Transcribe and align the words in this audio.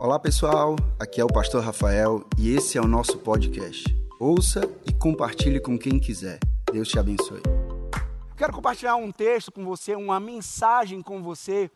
Olá 0.00 0.18
pessoal, 0.18 0.76
aqui 0.98 1.20
é 1.20 1.24
o 1.24 1.26
Pastor 1.26 1.62
Rafael 1.62 2.26
e 2.38 2.54
esse 2.56 2.78
é 2.78 2.80
o 2.80 2.86
nosso 2.86 3.18
podcast. 3.18 3.84
Ouça 4.18 4.62
e 4.88 4.94
compartilhe 4.94 5.60
com 5.60 5.78
quem 5.78 6.00
quiser. 6.00 6.38
Deus 6.72 6.88
te 6.88 6.98
abençoe. 6.98 7.42
Quero 8.34 8.50
compartilhar 8.50 8.96
um 8.96 9.12
texto 9.12 9.52
com 9.52 9.62
você, 9.62 9.94
uma 9.94 10.18
mensagem 10.18 11.02
com 11.02 11.22
você, 11.22 11.70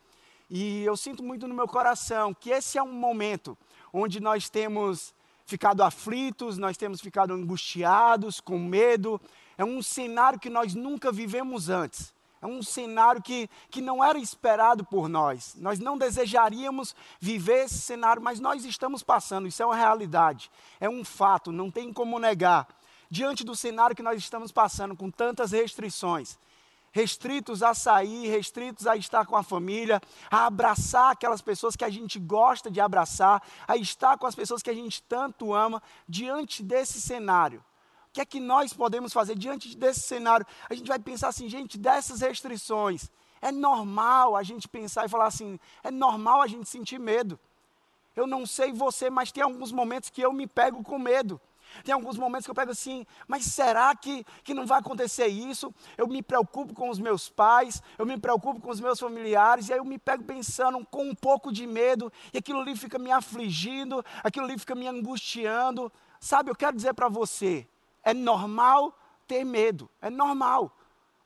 e 0.49 0.81
eu 0.83 0.97
sinto 0.97 1.21
muito 1.21 1.47
no 1.47 1.53
meu 1.53 1.67
coração 1.67 2.33
que 2.33 2.49
esse 2.49 2.79
é 2.79 2.81
um 2.81 2.91
momento 2.91 3.55
onde 3.93 4.19
nós 4.19 4.49
temos 4.49 5.13
ficado 5.45 5.83
aflitos, 5.83 6.57
nós 6.57 6.77
temos 6.77 7.01
ficado 7.01 7.31
angustiados, 7.31 8.39
com 8.39 8.57
medo. 8.57 9.21
É 9.55 9.63
um 9.63 9.83
cenário 9.83 10.39
que 10.39 10.49
nós 10.49 10.73
nunca 10.73 11.11
vivemos 11.11 11.69
antes. 11.69 12.14
É 12.45 12.47
um 12.47 12.61
cenário 12.61 13.23
que, 13.23 13.49
que 13.71 13.81
não 13.81 14.03
era 14.03 14.19
esperado 14.19 14.85
por 14.85 15.09
nós. 15.09 15.55
Nós 15.57 15.79
não 15.79 15.97
desejaríamos 15.97 16.95
viver 17.19 17.65
esse 17.65 17.79
cenário, 17.79 18.21
mas 18.21 18.39
nós 18.39 18.63
estamos 18.63 19.01
passando. 19.01 19.47
Isso 19.47 19.63
é 19.63 19.65
uma 19.65 19.75
realidade, 19.75 20.51
é 20.79 20.87
um 20.87 21.03
fato, 21.03 21.51
não 21.51 21.71
tem 21.71 21.91
como 21.91 22.19
negar. 22.19 22.67
Diante 23.09 23.43
do 23.43 23.55
cenário 23.55 23.95
que 23.95 24.03
nós 24.03 24.19
estamos 24.19 24.51
passando, 24.51 24.95
com 24.95 25.09
tantas 25.09 25.53
restrições, 25.53 26.37
restritos 26.91 27.63
a 27.63 27.73
sair, 27.73 28.27
restritos 28.27 28.85
a 28.85 28.95
estar 28.95 29.25
com 29.25 29.35
a 29.35 29.41
família, 29.41 29.99
a 30.29 30.45
abraçar 30.45 31.13
aquelas 31.13 31.41
pessoas 31.41 31.75
que 31.75 31.83
a 31.83 31.89
gente 31.89 32.19
gosta 32.19 32.69
de 32.69 32.79
abraçar, 32.79 33.41
a 33.67 33.75
estar 33.75 34.19
com 34.19 34.27
as 34.27 34.35
pessoas 34.35 34.61
que 34.61 34.69
a 34.69 34.75
gente 34.75 35.01
tanto 35.01 35.51
ama, 35.51 35.81
diante 36.07 36.61
desse 36.61 37.01
cenário 37.01 37.63
que 38.15 38.21
é 38.21 38.25
que 38.25 38.39
nós 38.39 38.71
podemos 38.71 39.11
fazer 39.11 39.35
diante 39.35 39.75
desse 39.75 39.99
cenário? 39.99 40.45
A 40.69 40.73
gente 40.73 40.87
vai 40.87 40.97
pensar 40.97 41.27
assim, 41.27 41.49
gente, 41.49 41.77
dessas 41.77 42.21
restrições, 42.21 43.11
é 43.41 43.51
normal 43.51 44.37
a 44.37 44.41
gente 44.41 44.69
pensar 44.69 45.05
e 45.05 45.09
falar 45.09 45.25
assim, 45.25 45.59
é 45.83 45.91
normal 45.91 46.41
a 46.41 46.47
gente 46.47 46.69
sentir 46.69 46.97
medo. 46.97 47.37
Eu 48.15 48.25
não 48.25 48.45
sei 48.45 48.71
você, 48.71 49.09
mas 49.09 49.33
tem 49.33 49.43
alguns 49.43 49.73
momentos 49.73 50.09
que 50.09 50.21
eu 50.21 50.31
me 50.31 50.47
pego 50.47 50.81
com 50.81 50.97
medo. 50.97 51.41
Tem 51.83 51.93
alguns 51.93 52.17
momentos 52.17 52.45
que 52.45 52.51
eu 52.51 52.55
pego 52.55 52.71
assim, 52.71 53.05
mas 53.27 53.43
será 53.43 53.93
que, 53.93 54.25
que 54.45 54.53
não 54.53 54.65
vai 54.65 54.79
acontecer 54.79 55.27
isso? 55.27 55.75
Eu 55.97 56.07
me 56.07 56.21
preocupo 56.21 56.73
com 56.73 56.89
os 56.89 56.97
meus 56.97 57.27
pais, 57.27 57.83
eu 57.97 58.05
me 58.05 58.17
preocupo 58.17 58.61
com 58.61 58.69
os 58.69 58.79
meus 58.79 58.97
familiares, 58.97 59.67
e 59.67 59.73
aí 59.73 59.79
eu 59.79 59.83
me 59.83 59.99
pego 59.99 60.23
pensando 60.23 60.85
com 60.85 61.09
um 61.09 61.13
pouco 61.13 61.51
de 61.51 61.67
medo, 61.67 62.09
e 62.33 62.37
aquilo 62.37 62.61
ali 62.61 62.77
fica 62.77 62.97
me 62.97 63.11
afligindo, 63.11 64.05
aquilo 64.23 64.45
ali 64.45 64.57
fica 64.57 64.73
me 64.73 64.87
angustiando. 64.87 65.91
Sabe, 66.17 66.49
eu 66.49 66.55
quero 66.55 66.77
dizer 66.77 66.93
para 66.93 67.09
você, 67.09 67.67
é 68.05 68.13
normal 68.13 68.97
ter 69.27 69.43
medo, 69.43 69.89
é 70.01 70.09
normal. 70.09 70.71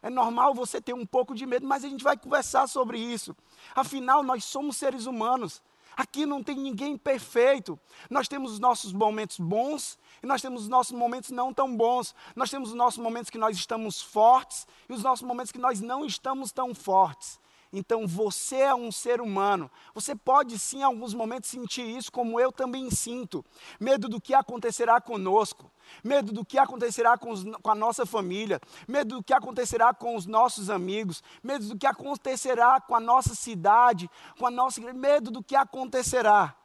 É 0.01 0.09
normal 0.09 0.55
você 0.55 0.79
ter 0.79 0.93
um 0.93 1.05
pouco 1.05 1.35
de 1.35 1.45
medo, 1.45 1.67
mas 1.67 1.83
a 1.83 1.89
gente 1.89 2.03
vai 2.03 2.17
conversar 2.17 2.67
sobre 2.67 2.97
isso. 2.97 3.35
Afinal, 3.75 4.23
nós 4.23 4.45
somos 4.45 4.77
seres 4.77 5.05
humanos. 5.05 5.61
Aqui 5.97 6.25
não 6.25 6.41
tem 6.41 6.55
ninguém 6.55 6.97
perfeito. 6.97 7.77
Nós 8.09 8.29
temos 8.29 8.53
os 8.53 8.59
nossos 8.59 8.93
momentos 8.93 9.37
bons 9.37 9.99
e 10.23 10.25
nós 10.25 10.41
temos 10.41 10.61
os 10.61 10.69
nossos 10.69 10.93
momentos 10.93 11.31
não 11.31 11.53
tão 11.53 11.75
bons. 11.75 12.15
Nós 12.33 12.49
temos 12.49 12.69
os 12.69 12.75
nossos 12.75 12.99
momentos 12.99 13.29
que 13.29 13.37
nós 13.37 13.57
estamos 13.57 14.01
fortes 14.01 14.65
e 14.87 14.93
os 14.93 15.03
nossos 15.03 15.27
momentos 15.27 15.51
que 15.51 15.59
nós 15.59 15.81
não 15.81 16.05
estamos 16.05 16.53
tão 16.53 16.73
fortes. 16.73 17.37
Então 17.71 18.07
você 18.07 18.55
é 18.57 18.73
um 18.73 18.91
ser 18.91 19.21
humano. 19.21 19.69
Você 19.93 20.15
pode 20.15 20.57
sim, 20.57 20.79
em 20.79 20.83
alguns 20.83 21.13
momentos, 21.13 21.49
sentir 21.49 21.83
isso, 21.83 22.11
como 22.11 22.39
eu 22.39 22.51
também 22.51 22.89
sinto. 22.89 23.45
Medo 23.79 24.09
do 24.09 24.19
que 24.19 24.33
acontecerá 24.33 24.99
conosco, 24.99 25.71
medo 26.03 26.31
do 26.31 26.43
que 26.43 26.57
acontecerá 26.57 27.15
com, 27.17 27.29
os, 27.29 27.43
com, 27.61 27.69
a 27.69 27.75
nossa 27.75 28.05
família, 28.07 28.59
medo 28.87 29.17
do 29.17 29.23
que 29.23 29.33
acontecerá 29.33 29.93
com 29.93 30.15
os 30.15 30.25
nossos 30.25 30.69
amigos, 30.69 31.23
medo 31.43 31.67
do 31.67 31.77
que 31.77 31.85
acontecerá 31.85 32.81
com 32.81 32.95
a 32.95 32.99
nossa 32.99 33.35
cidade, 33.35 34.09
com 34.37 34.47
a 34.47 34.51
nossa 34.51 34.79
igreja, 34.79 34.97
medo 34.97 35.29
do 35.31 35.43
que 35.43 35.55
acontecerá. 35.55 36.55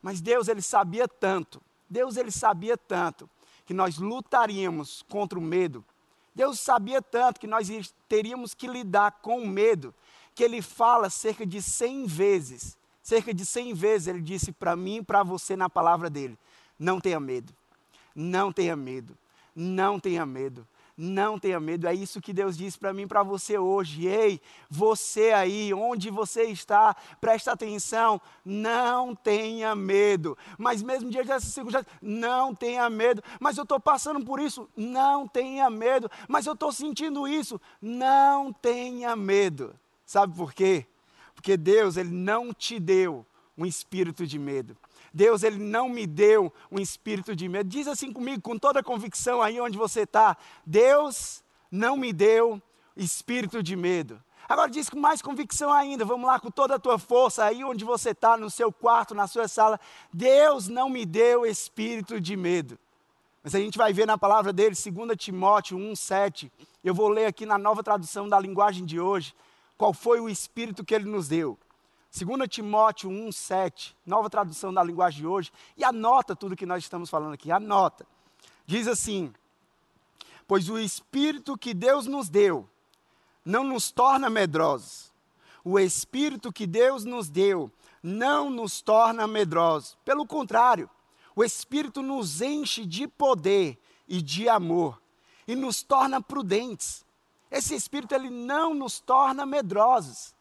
Mas 0.00 0.22
Deus, 0.22 0.48
Ele 0.48 0.62
sabia 0.62 1.06
tanto, 1.06 1.60
Deus, 1.88 2.16
Ele 2.16 2.30
sabia 2.30 2.78
tanto, 2.78 3.28
que 3.66 3.74
nós 3.74 3.98
lutaríamos 3.98 5.02
contra 5.02 5.38
o 5.38 5.42
medo. 5.42 5.84
Deus 6.34 6.58
sabia 6.60 7.02
tanto 7.02 7.38
que 7.38 7.46
nós 7.46 7.68
teríamos 8.08 8.54
que 8.54 8.66
lidar 8.66 9.18
com 9.20 9.42
o 9.42 9.46
medo 9.46 9.94
que 10.40 10.44
ele 10.44 10.62
fala 10.62 11.10
cerca 11.10 11.44
de 11.44 11.60
100 11.60 12.06
vezes. 12.06 12.78
Cerca 13.02 13.34
de 13.34 13.44
100 13.44 13.74
vezes 13.74 14.08
ele 14.08 14.22
disse 14.22 14.52
para 14.52 14.74
mim 14.74 14.96
e 14.96 15.04
para 15.04 15.22
você 15.22 15.54
na 15.54 15.68
palavra 15.68 16.08
dele: 16.08 16.38
não 16.78 16.98
tenha 16.98 17.20
medo, 17.20 17.52
não 18.14 18.50
tenha 18.50 18.74
medo, 18.74 19.14
não 19.54 20.00
tenha 20.00 20.24
medo. 20.24 20.66
Não 21.02 21.38
tenha 21.38 21.58
medo, 21.58 21.86
é 21.86 21.94
isso 21.94 22.20
que 22.20 22.30
Deus 22.30 22.58
diz 22.58 22.76
para 22.76 22.92
mim, 22.92 23.08
para 23.08 23.22
você 23.22 23.56
hoje. 23.56 24.06
Ei, 24.06 24.38
você 24.68 25.30
aí, 25.32 25.72
onde 25.72 26.10
você 26.10 26.42
está, 26.42 26.94
presta 27.18 27.52
atenção, 27.52 28.20
não 28.44 29.14
tenha 29.14 29.74
medo. 29.74 30.36
Mas 30.58 30.82
mesmo 30.82 31.10
diante 31.10 31.28
dessa 31.28 31.46
circunstância, 31.46 31.90
não 32.02 32.54
tenha 32.54 32.90
medo. 32.90 33.22
Mas 33.40 33.56
eu 33.56 33.62
estou 33.62 33.80
passando 33.80 34.22
por 34.22 34.38
isso, 34.40 34.68
não 34.76 35.26
tenha 35.26 35.70
medo. 35.70 36.10
Mas 36.28 36.44
eu 36.44 36.52
estou 36.52 36.70
sentindo 36.70 37.26
isso, 37.26 37.58
não 37.80 38.52
tenha 38.52 39.16
medo. 39.16 39.74
Sabe 40.10 40.34
por 40.34 40.52
quê? 40.52 40.88
Porque 41.36 41.56
Deus, 41.56 41.96
Ele 41.96 42.10
não 42.10 42.52
te 42.52 42.80
deu 42.80 43.24
um 43.56 43.64
espírito 43.64 44.26
de 44.26 44.40
medo. 44.40 44.76
Deus, 45.14 45.44
Ele 45.44 45.58
não 45.58 45.88
me 45.88 46.04
deu 46.04 46.52
um 46.68 46.80
espírito 46.80 47.36
de 47.36 47.48
medo. 47.48 47.68
Diz 47.68 47.86
assim 47.86 48.12
comigo, 48.12 48.42
com 48.42 48.58
toda 48.58 48.82
convicção 48.82 49.40
aí 49.40 49.60
onde 49.60 49.78
você 49.78 50.00
está. 50.00 50.36
Deus 50.66 51.44
não 51.70 51.96
me 51.96 52.12
deu 52.12 52.60
espírito 52.96 53.62
de 53.62 53.76
medo. 53.76 54.20
Agora 54.48 54.68
diz 54.68 54.90
com 54.90 54.98
mais 54.98 55.22
convicção 55.22 55.72
ainda, 55.72 56.04
vamos 56.04 56.26
lá, 56.26 56.40
com 56.40 56.50
toda 56.50 56.74
a 56.74 56.80
tua 56.80 56.98
força, 56.98 57.44
aí 57.44 57.62
onde 57.62 57.84
você 57.84 58.10
está, 58.10 58.36
no 58.36 58.50
seu 58.50 58.72
quarto, 58.72 59.14
na 59.14 59.28
sua 59.28 59.46
sala. 59.46 59.78
Deus 60.12 60.66
não 60.66 60.88
me 60.88 61.06
deu 61.06 61.46
espírito 61.46 62.20
de 62.20 62.36
medo. 62.36 62.76
Mas 63.44 63.54
a 63.54 63.60
gente 63.60 63.78
vai 63.78 63.92
ver 63.92 64.08
na 64.08 64.18
palavra 64.18 64.52
dele, 64.52 64.74
2 64.74 65.16
Timóteo 65.16 65.78
1,7. 65.78 66.50
Eu 66.82 66.94
vou 66.94 67.08
ler 67.08 67.26
aqui 67.26 67.46
na 67.46 67.56
nova 67.56 67.80
tradução 67.80 68.28
da 68.28 68.40
linguagem 68.40 68.84
de 68.84 68.98
hoje 68.98 69.32
qual 69.80 69.94
foi 69.94 70.20
o 70.20 70.28
espírito 70.28 70.84
que 70.84 70.94
ele 70.94 71.06
nos 71.06 71.26
deu. 71.26 71.58
2 72.14 72.46
Timóteo 72.50 73.08
1, 73.08 73.32
7, 73.32 73.96
nova 74.04 74.28
tradução 74.28 74.74
da 74.74 74.84
linguagem 74.84 75.20
de 75.20 75.26
hoje, 75.26 75.50
e 75.74 75.82
anota 75.82 76.36
tudo 76.36 76.54
que 76.54 76.66
nós 76.66 76.84
estamos 76.84 77.08
falando 77.08 77.32
aqui, 77.32 77.50
anota. 77.50 78.06
Diz 78.66 78.86
assim: 78.86 79.32
Pois 80.46 80.68
o 80.68 80.78
espírito 80.78 81.56
que 81.56 81.72
Deus 81.72 82.04
nos 82.04 82.28
deu 82.28 82.68
não 83.42 83.64
nos 83.64 83.90
torna 83.90 84.28
medrosos. 84.28 85.10
O 85.64 85.78
espírito 85.78 86.52
que 86.52 86.66
Deus 86.66 87.06
nos 87.06 87.30
deu 87.30 87.72
não 88.02 88.50
nos 88.50 88.82
torna 88.82 89.26
medrosos. 89.26 89.96
Pelo 90.04 90.26
contrário, 90.26 90.90
o 91.34 91.42
espírito 91.42 92.02
nos 92.02 92.42
enche 92.42 92.84
de 92.84 93.08
poder 93.08 93.78
e 94.06 94.20
de 94.20 94.46
amor 94.46 95.00
e 95.48 95.56
nos 95.56 95.82
torna 95.82 96.20
prudentes. 96.20 97.02
Esse 97.50 97.74
Espírito 97.74 98.14
ele 98.14 98.30
não 98.30 98.72
nos 98.72 99.00
torna 99.00 99.44
medrosos. 99.44 100.34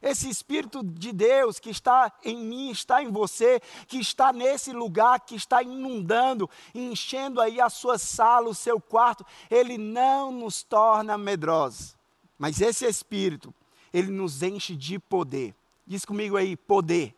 Esse 0.00 0.28
Espírito 0.28 0.84
de 0.84 1.12
Deus 1.12 1.58
que 1.58 1.70
está 1.70 2.12
em 2.22 2.36
mim, 2.36 2.70
está 2.70 3.02
em 3.02 3.10
você, 3.10 3.60
que 3.88 3.98
está 3.98 4.32
nesse 4.32 4.70
lugar, 4.70 5.20
que 5.20 5.34
está 5.34 5.62
inundando, 5.62 6.48
enchendo 6.74 7.40
aí 7.40 7.60
a 7.60 7.70
sua 7.70 7.96
sala, 7.98 8.50
o 8.50 8.54
seu 8.54 8.78
quarto, 8.78 9.24
ele 9.50 9.78
não 9.78 10.30
nos 10.30 10.62
torna 10.62 11.16
medrosos. 11.16 11.96
Mas 12.38 12.60
esse 12.60 12.84
Espírito, 12.84 13.52
ele 13.92 14.10
nos 14.10 14.42
enche 14.42 14.76
de 14.76 14.98
poder. 14.98 15.54
Diz 15.86 16.04
comigo 16.04 16.36
aí, 16.36 16.54
poder. 16.54 17.14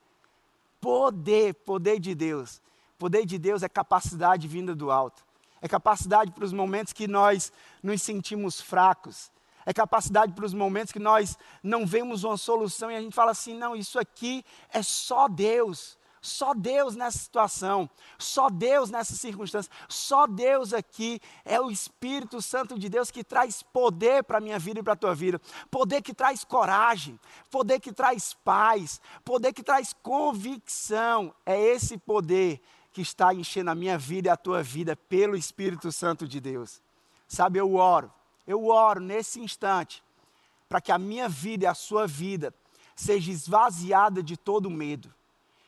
Poder, 0.81 1.55
poder 1.55 1.99
de 1.99 2.15
Deus. 2.15 2.63
Poder 2.97 3.27
de 3.27 3.37
Deus 3.37 3.65
é 3.65 3.69
capacidade 3.69 4.47
vinda 4.47 4.75
do 4.75 4.91
alto 4.91 5.26
é 5.67 5.69
capacidade 5.69 6.31
para 6.31 6.45
os 6.45 6.53
momentos 6.53 6.93
que 6.93 7.07
nós 7.07 7.53
nos 7.83 8.01
sentimos 8.01 8.61
fracos, 8.61 9.31
é 9.67 9.73
capacidade 9.75 10.33
para 10.33 10.47
os 10.47 10.55
momentos 10.55 10.93
que 10.93 11.01
nós 11.01 11.37
não 11.61 11.85
vemos 11.85 12.23
uma 12.23 12.37
solução 12.37 12.89
e 12.91 12.95
a 12.95 13.01
gente 13.01 13.15
fala 13.15 13.33
assim: 13.33 13.55
não, 13.55 13.75
isso 13.75 13.99
aqui 13.99 14.45
é 14.73 14.83
só 14.83 15.29
Deus. 15.29 15.99
Só 16.23 16.55
Deus 16.55 16.97
nessa 16.97 17.19
situação, 17.19 17.89
só 18.19 18.51
Deus 18.51 18.91
nessa 18.91 19.15
circunstância, 19.15 19.71
só 19.89 20.27
Deus 20.27 20.73
aqui 20.73 21.21
é 21.45 21.61
o 21.61 21.71
Espírito 21.71 22.43
Santo 22.43 22.77
de 22.77 22.89
Deus 22.89 23.13
que 23.13 23.23
traz 23.23 23.63
poder 23.63 24.25
para 24.25 24.39
a 24.39 24.41
minha 24.41 24.59
vida 24.59 24.81
e 24.81 24.83
para 24.83 24.95
a 24.95 24.97
tua 24.97 25.15
vida, 25.15 25.41
poder 25.71 26.03
que 26.03 26.13
traz 26.13 26.43
coragem, 26.43 27.21
poder 27.49 27.79
que 27.79 27.93
traz 27.93 28.35
paz, 28.43 29.01
poder 29.25 29.53
que 29.53 29.63
traz 29.63 29.93
convicção. 30.03 31.33
É 31.45 31.61
esse 31.61 31.97
poder 31.97 32.61
que 32.97 33.03
está 33.03 33.35
enchendo 33.35 33.71
a 33.71 33.75
minha 33.75 33.99
vida 33.99 34.29
e 34.29 34.31
a 34.31 34.39
tua 34.39 34.63
vida 34.63 34.97
pelo 34.97 35.37
Espírito 35.37 35.93
Santo 35.93 36.27
de 36.27 36.41
Deus. 36.41 36.81
Sabe, 37.29 37.59
eu 37.59 37.75
oro, 37.75 38.11
eu 38.47 38.69
oro 38.69 39.01
nesse 39.01 39.39
instante 39.39 40.03
para 40.67 40.81
que 40.81 40.91
a 40.91 40.97
minha 40.97 41.29
vida 41.29 41.65
e 41.65 41.67
a 41.67 41.75
sua 41.75 42.07
vida 42.07 42.55
seja 42.95 43.31
esvaziada 43.31 44.23
de 44.23 44.35
todo 44.35 44.71
medo. 44.71 45.13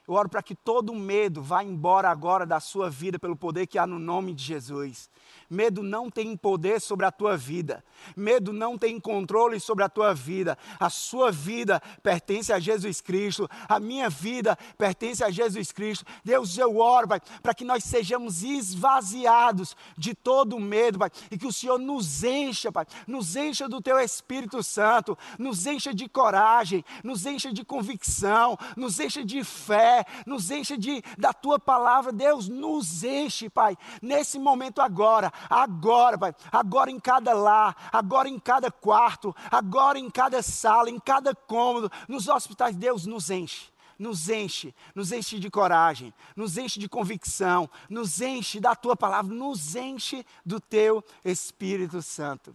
Eu 0.08 0.14
oro 0.14 0.28
para 0.30 0.42
que 0.42 0.54
todo 0.54 0.94
medo 0.94 1.42
vá 1.42 1.62
embora 1.62 2.08
agora 2.08 2.46
da 2.46 2.60
sua 2.60 2.88
vida 2.88 3.18
pelo 3.18 3.36
poder 3.36 3.66
que 3.66 3.78
há 3.78 3.86
no 3.86 3.98
nome 3.98 4.32
de 4.32 4.42
Jesus. 4.42 5.10
Medo 5.50 5.82
não 5.82 6.10
tem 6.10 6.34
poder 6.34 6.80
sobre 6.80 7.04
a 7.04 7.12
tua 7.12 7.36
vida. 7.36 7.84
Medo 8.16 8.50
não 8.52 8.78
tem 8.78 8.98
controle 8.98 9.60
sobre 9.60 9.84
a 9.84 9.88
tua 9.88 10.14
vida. 10.14 10.56
A 10.80 10.88
sua 10.88 11.30
vida 11.30 11.78
pertence 12.02 12.50
a 12.52 12.58
Jesus 12.58 13.02
Cristo. 13.02 13.48
A 13.68 13.78
minha 13.78 14.08
vida 14.08 14.56
pertence 14.78 15.22
a 15.22 15.30
Jesus 15.30 15.72
Cristo. 15.72 16.06
Deus, 16.24 16.56
eu 16.56 16.78
oro, 16.78 17.08
Pai, 17.08 17.20
para 17.42 17.52
que 17.54 17.64
nós 17.64 17.84
sejamos 17.84 18.42
esvaziados 18.42 19.76
de 19.96 20.14
todo 20.14 20.58
medo, 20.58 20.98
Pai, 20.98 21.10
e 21.30 21.36
que 21.36 21.46
o 21.46 21.52
Senhor 21.52 21.78
nos 21.78 22.24
encha, 22.24 22.72
Pai, 22.72 22.86
nos 23.06 23.36
encha 23.36 23.68
do 23.68 23.80
teu 23.80 23.98
Espírito 23.98 24.62
Santo, 24.62 25.16
nos 25.38 25.66
encha 25.66 25.92
de 25.92 26.08
coragem, 26.08 26.84
nos 27.04 27.26
encha 27.26 27.52
de 27.52 27.64
convicção, 27.64 28.56
nos 28.76 28.98
encha 29.00 29.24
de 29.24 29.44
fé, 29.44 29.97
nos 30.26 30.50
encha 30.50 30.76
de 30.76 31.02
da 31.16 31.32
tua 31.32 31.58
palavra. 31.58 32.12
Deus, 32.12 32.48
nos 32.48 33.02
enche, 33.04 33.48
Pai, 33.48 33.76
nesse 34.02 34.38
momento 34.38 34.80
agora 34.80 35.32
agora, 35.48 36.18
Pai, 36.18 36.34
agora 36.50 36.90
em 36.90 37.00
cada 37.00 37.32
lar, 37.32 37.74
agora 37.92 38.28
em 38.28 38.38
cada 38.38 38.70
quarto, 38.70 39.34
agora 39.50 39.98
em 39.98 40.10
cada 40.10 40.42
sala, 40.42 40.90
em 40.90 40.98
cada 40.98 41.34
cômodo, 41.34 41.90
nos 42.06 42.28
hospitais, 42.28 42.76
Deus 42.76 43.06
nos 43.06 43.30
enche 43.30 43.68
nos 43.98 44.28
enche, 44.28 44.72
nos 44.94 45.10
enche 45.10 45.40
de 45.40 45.50
coragem, 45.50 46.14
nos 46.36 46.56
enche 46.56 46.78
de 46.78 46.88
convicção, 46.88 47.68
nos 47.90 48.20
enche 48.20 48.60
da 48.60 48.76
tua 48.76 48.96
palavra, 48.96 49.34
nos 49.34 49.74
enche 49.74 50.24
do 50.46 50.60
teu 50.60 51.02
Espírito 51.24 52.00
Santo. 52.00 52.54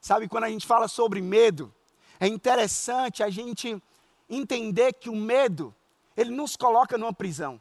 Sabe, 0.00 0.26
quando 0.26 0.44
a 0.44 0.50
gente 0.50 0.66
fala 0.66 0.88
sobre 0.88 1.20
medo, 1.20 1.72
é 2.18 2.26
interessante 2.26 3.22
a 3.22 3.30
gente 3.30 3.80
entender 4.28 4.94
que 4.94 5.08
o 5.08 5.14
medo, 5.14 5.72
ele 6.20 6.30
nos 6.30 6.54
coloca 6.54 6.98
numa 6.98 7.14
prisão. 7.14 7.58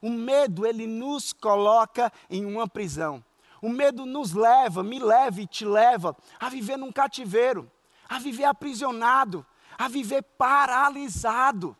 O 0.00 0.08
medo, 0.08 0.64
ele 0.64 0.86
nos 0.86 1.32
coloca 1.32 2.12
em 2.30 2.44
uma 2.44 2.68
prisão. 2.68 3.22
O 3.60 3.68
medo 3.68 4.06
nos 4.06 4.32
leva, 4.32 4.82
me 4.82 5.00
leva 5.00 5.40
e 5.40 5.46
te 5.46 5.64
leva 5.64 6.16
a 6.38 6.48
viver 6.48 6.76
num 6.78 6.92
cativeiro, 6.92 7.70
a 8.08 8.18
viver 8.18 8.44
aprisionado, 8.44 9.44
a 9.76 9.88
viver 9.88 10.22
paralisado. 10.22 11.76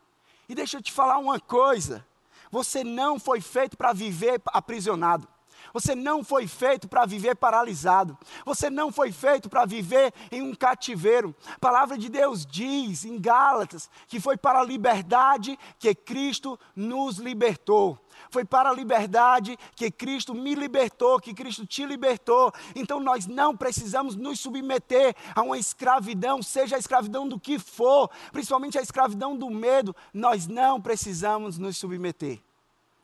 E 0.49 0.53
deixa 0.53 0.77
eu 0.77 0.81
te 0.81 0.91
falar 0.91 1.17
uma 1.17 1.39
coisa: 1.39 2.05
você 2.51 2.83
não 2.83 3.17
foi 3.17 3.39
feito 3.39 3.77
para 3.77 3.93
viver 3.93 4.41
aprisionado. 4.47 5.27
Você 5.73 5.95
não 5.95 6.23
foi 6.23 6.47
feito 6.47 6.87
para 6.87 7.05
viver 7.05 7.35
paralisado. 7.35 8.17
Você 8.45 8.69
não 8.69 8.91
foi 8.91 9.11
feito 9.11 9.49
para 9.49 9.65
viver 9.65 10.13
em 10.31 10.41
um 10.41 10.53
cativeiro. 10.53 11.35
A 11.55 11.59
palavra 11.59 11.97
de 11.97 12.09
Deus 12.09 12.45
diz 12.45 13.05
em 13.05 13.19
Gálatas 13.19 13.89
que 14.07 14.19
foi 14.19 14.37
para 14.37 14.59
a 14.59 14.65
liberdade 14.65 15.57
que 15.79 15.93
Cristo 15.95 16.59
nos 16.75 17.17
libertou. 17.17 17.99
Foi 18.29 18.45
para 18.45 18.69
a 18.69 18.73
liberdade 18.73 19.57
que 19.75 19.89
Cristo 19.89 20.33
me 20.33 20.55
libertou, 20.55 21.19
que 21.19 21.33
Cristo 21.33 21.65
te 21.65 21.85
libertou. 21.85 22.51
Então 22.75 22.99
nós 22.99 23.25
não 23.27 23.55
precisamos 23.55 24.15
nos 24.15 24.39
submeter 24.39 25.15
a 25.35 25.41
uma 25.41 25.57
escravidão, 25.57 26.41
seja 26.41 26.75
a 26.75 26.79
escravidão 26.79 27.27
do 27.27 27.39
que 27.39 27.57
for, 27.57 28.09
principalmente 28.31 28.77
a 28.77 28.81
escravidão 28.81 29.35
do 29.35 29.49
medo. 29.49 29.95
Nós 30.13 30.47
não 30.47 30.81
precisamos 30.81 31.57
nos 31.57 31.77
submeter. 31.77 32.39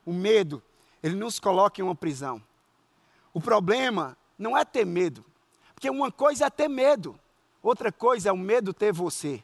O 0.06 0.14
medo, 0.14 0.62
ele 1.02 1.16
nos 1.16 1.40
coloca 1.40 1.82
em 1.82 1.84
uma 1.84 1.96
prisão. 1.96 2.42
O 3.38 3.40
problema 3.40 4.18
não 4.36 4.58
é 4.58 4.66
ter 4.66 4.84
medo, 4.84 5.24
porque 5.76 5.92
uma 5.92 6.12
coisa 6.12 6.48
é 6.48 6.50
ter 6.50 6.68
medo, 6.68 7.20
outra 7.62 7.92
coisa 7.92 8.30
é 8.30 8.32
o 8.32 8.36
medo 8.36 8.74
ter 8.74 8.92
você. 8.92 9.44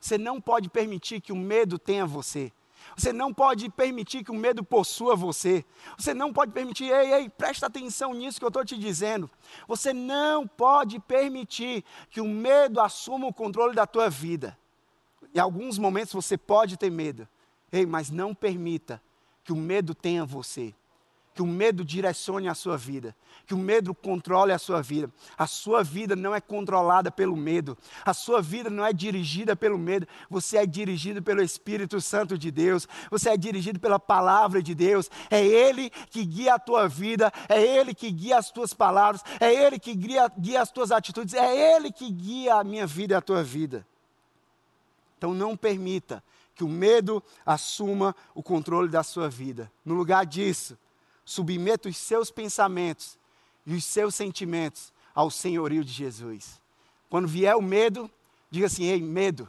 Você 0.00 0.18
não 0.18 0.40
pode 0.40 0.68
permitir 0.68 1.20
que 1.20 1.32
o 1.32 1.36
medo 1.36 1.78
tenha 1.78 2.04
você. 2.04 2.50
Você 2.96 3.12
não 3.12 3.32
pode 3.32 3.70
permitir 3.70 4.24
que 4.24 4.32
o 4.32 4.34
medo 4.34 4.64
possua 4.64 5.14
você. 5.14 5.64
Você 5.96 6.12
não 6.12 6.32
pode 6.32 6.50
permitir, 6.50 6.90
ei, 6.90 7.12
ei, 7.12 7.28
presta 7.28 7.66
atenção 7.66 8.12
nisso 8.12 8.40
que 8.40 8.44
eu 8.44 8.48
estou 8.48 8.64
te 8.64 8.76
dizendo. 8.76 9.30
Você 9.68 9.92
não 9.92 10.44
pode 10.44 10.98
permitir 10.98 11.84
que 12.10 12.20
o 12.20 12.26
medo 12.26 12.80
assuma 12.80 13.28
o 13.28 13.32
controle 13.32 13.76
da 13.76 13.86
tua 13.86 14.10
vida. 14.10 14.58
Em 15.32 15.38
alguns 15.38 15.78
momentos 15.78 16.12
você 16.12 16.36
pode 16.36 16.76
ter 16.76 16.90
medo, 16.90 17.28
ei, 17.70 17.86
mas 17.86 18.10
não 18.10 18.34
permita 18.34 19.00
que 19.44 19.52
o 19.52 19.56
medo 19.56 19.94
tenha 19.94 20.24
você 20.24 20.74
que 21.38 21.42
o 21.42 21.46
medo 21.46 21.84
direcione 21.84 22.48
a 22.48 22.54
sua 22.54 22.76
vida, 22.76 23.14
que 23.46 23.54
o 23.54 23.58
medo 23.58 23.94
controle 23.94 24.50
a 24.50 24.58
sua 24.58 24.82
vida. 24.82 25.08
A 25.36 25.46
sua 25.46 25.84
vida 25.84 26.16
não 26.16 26.34
é 26.34 26.40
controlada 26.40 27.12
pelo 27.12 27.36
medo, 27.36 27.78
a 28.04 28.12
sua 28.12 28.42
vida 28.42 28.68
não 28.68 28.84
é 28.84 28.92
dirigida 28.92 29.54
pelo 29.54 29.78
medo, 29.78 30.04
você 30.28 30.56
é 30.56 30.66
dirigido 30.66 31.22
pelo 31.22 31.40
Espírito 31.40 32.00
Santo 32.00 32.36
de 32.36 32.50
Deus, 32.50 32.88
você 33.08 33.30
é 33.30 33.36
dirigido 33.36 33.78
pela 33.78 34.00
palavra 34.00 34.60
de 34.60 34.74
Deus, 34.74 35.08
é 35.30 35.46
Ele 35.46 35.90
que 36.10 36.24
guia 36.24 36.54
a 36.54 36.58
tua 36.58 36.88
vida, 36.88 37.32
é 37.48 37.62
Ele 37.62 37.94
que 37.94 38.10
guia 38.10 38.36
as 38.36 38.50
tuas 38.50 38.74
palavras, 38.74 39.22
é 39.38 39.54
Ele 39.54 39.78
que 39.78 39.94
guia, 39.94 40.28
guia 40.36 40.60
as 40.60 40.72
tuas 40.72 40.90
atitudes, 40.90 41.34
é 41.34 41.76
Ele 41.76 41.92
que 41.92 42.10
guia 42.10 42.56
a 42.56 42.64
minha 42.64 42.84
vida 42.84 43.14
e 43.14 43.16
a 43.16 43.20
tua 43.20 43.44
vida. 43.44 43.86
Então 45.16 45.32
não 45.32 45.56
permita 45.56 46.20
que 46.56 46.64
o 46.64 46.68
medo 46.68 47.22
assuma 47.46 48.12
o 48.34 48.42
controle 48.42 48.88
da 48.88 49.04
sua 49.04 49.28
vida. 49.28 49.70
No 49.84 49.94
lugar 49.94 50.26
disso, 50.26 50.76
submeta 51.28 51.90
os 51.90 51.96
seus 51.98 52.30
pensamentos 52.30 53.18
e 53.66 53.74
os 53.74 53.84
seus 53.84 54.14
sentimentos 54.14 54.90
ao 55.14 55.30
senhorio 55.30 55.84
de 55.84 55.92
Jesus. 55.92 56.58
Quando 57.10 57.28
vier 57.28 57.54
o 57.54 57.60
medo, 57.60 58.10
diga 58.50 58.66
assim: 58.66 58.84
ei, 58.84 59.02
medo, 59.02 59.46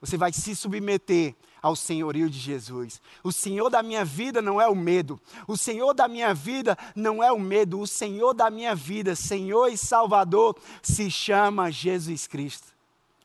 você 0.00 0.16
vai 0.16 0.32
se 0.32 0.56
submeter 0.56 1.36
ao 1.62 1.76
senhorio 1.76 2.28
de 2.28 2.36
Jesus. 2.36 3.00
O 3.22 3.30
Senhor 3.30 3.70
da 3.70 3.80
minha 3.80 4.04
vida 4.04 4.42
não 4.42 4.60
é 4.60 4.66
o 4.66 4.74
medo. 4.74 5.20
O 5.46 5.56
Senhor 5.56 5.94
da 5.94 6.08
minha 6.08 6.34
vida 6.34 6.76
não 6.96 7.22
é 7.22 7.30
o 7.30 7.38
medo. 7.38 7.78
O 7.78 7.86
Senhor 7.86 8.34
da 8.34 8.50
minha 8.50 8.74
vida, 8.74 9.14
Senhor 9.14 9.68
e 9.68 9.76
Salvador, 9.76 10.58
se 10.82 11.08
chama 11.10 11.70
Jesus 11.70 12.26
Cristo. 12.26 12.66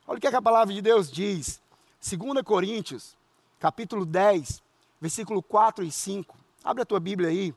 Olha 0.06 0.18
o 0.18 0.20
que, 0.20 0.28
é 0.28 0.30
que 0.30 0.36
a 0.36 0.42
palavra 0.42 0.72
de 0.72 0.80
Deus 0.80 1.10
diz. 1.10 1.60
2 2.08 2.42
Coríntios, 2.44 3.16
capítulo 3.58 4.06
10, 4.06 4.62
versículo 5.00 5.42
4 5.42 5.84
e 5.84 5.90
5. 5.90 6.36
Abre 6.62 6.82
a 6.82 6.86
tua 6.86 7.00
Bíblia 7.00 7.30
aí. 7.30 7.52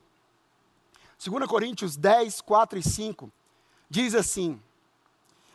2 1.22 1.46
Coríntios 1.46 1.96
10, 1.96 2.40
4 2.40 2.78
e 2.78 2.82
5, 2.82 3.30
diz 3.90 4.14
assim: 4.14 4.58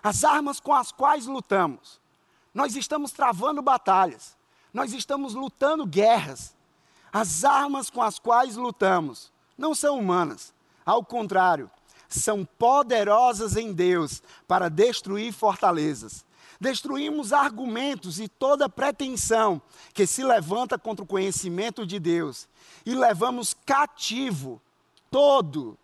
As 0.04 0.24
armas 0.24 0.60
com 0.60 0.72
as 0.72 0.92
quais 0.92 1.26
lutamos, 1.26 2.00
nós 2.54 2.76
estamos 2.76 3.12
travando 3.12 3.64
batalhas, 3.64 4.38
nós 4.72 4.94
estamos 4.94 5.34
lutando 5.34 5.86
guerras. 5.86 6.54
As 7.12 7.46
armas 7.46 7.90
com 7.90 8.02
as 8.02 8.20
quais 8.20 8.58
lutamos 8.58 9.32
não 9.58 9.74
são 9.74 9.98
humanas, 9.98 10.54
ao 10.86 11.04
contrário, 11.04 11.72
são 12.10 12.46
poderosas 12.46 13.56
em 13.56 13.74
Deus 13.74 14.22
para 14.48 14.70
destruir 14.70 15.34
fortalezas. 15.34 16.26
Destruímos 16.60 17.34
argumentos 17.34 18.20
e 18.20 18.28
toda 18.28 18.70
pretensão 18.70 19.62
que 19.94 20.06
se 20.06 20.24
levanta 20.24 20.78
contra 20.78 21.04
o 21.04 21.08
conhecimento 21.08 21.86
de 21.86 22.00
Deus 22.00 22.48
e 22.86 22.94
levamos 22.94 23.54
cativo 23.66 24.62
todo, 25.16 25.78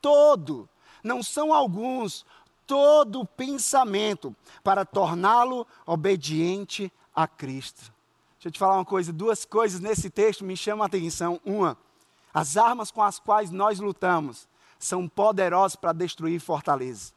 todo, 0.00 0.68
não 1.04 1.22
são 1.22 1.54
alguns, 1.54 2.26
todo 2.66 3.24
pensamento 3.24 4.34
para 4.64 4.84
torná-lo 4.84 5.64
obediente 5.86 6.92
a 7.14 7.28
Cristo. 7.28 7.92
Deixa 8.32 8.48
eu 8.48 8.50
te 8.50 8.58
falar 8.58 8.78
uma 8.78 8.84
coisa, 8.84 9.12
duas 9.12 9.44
coisas 9.44 9.78
nesse 9.78 10.10
texto 10.10 10.44
me 10.44 10.56
chamam 10.56 10.82
a 10.82 10.86
atenção. 10.86 11.40
Uma, 11.44 11.78
as 12.34 12.56
armas 12.56 12.90
com 12.90 13.04
as 13.04 13.20
quais 13.20 13.52
nós 13.52 13.78
lutamos 13.78 14.48
são 14.80 15.08
poderosas 15.08 15.76
para 15.76 15.92
destruir 15.92 16.40
fortalezas 16.40 17.14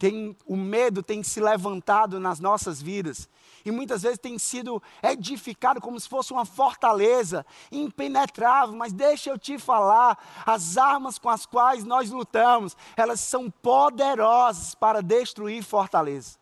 tem, 0.00 0.34
o 0.46 0.56
medo 0.56 1.02
tem 1.02 1.22
se 1.22 1.42
levantado 1.42 2.18
nas 2.18 2.40
nossas 2.40 2.80
vidas 2.80 3.28
e 3.64 3.70
muitas 3.70 4.02
vezes 4.02 4.18
tem 4.18 4.38
sido 4.38 4.82
edificado 5.02 5.80
como 5.80 5.98
se 5.98 6.08
fosse 6.08 6.32
uma 6.32 6.44
fortaleza 6.44 7.44
impenetrável. 7.70 8.74
Mas 8.74 8.92
deixa 8.92 9.30
eu 9.30 9.38
te 9.38 9.58
falar: 9.58 10.18
as 10.46 10.76
armas 10.76 11.18
com 11.18 11.28
as 11.28 11.46
quais 11.46 11.84
nós 11.84 12.10
lutamos, 12.10 12.76
elas 12.96 13.20
são 13.20 13.50
poderosas 13.50 14.74
para 14.74 15.02
destruir 15.02 15.62
fortaleza. 15.62 16.38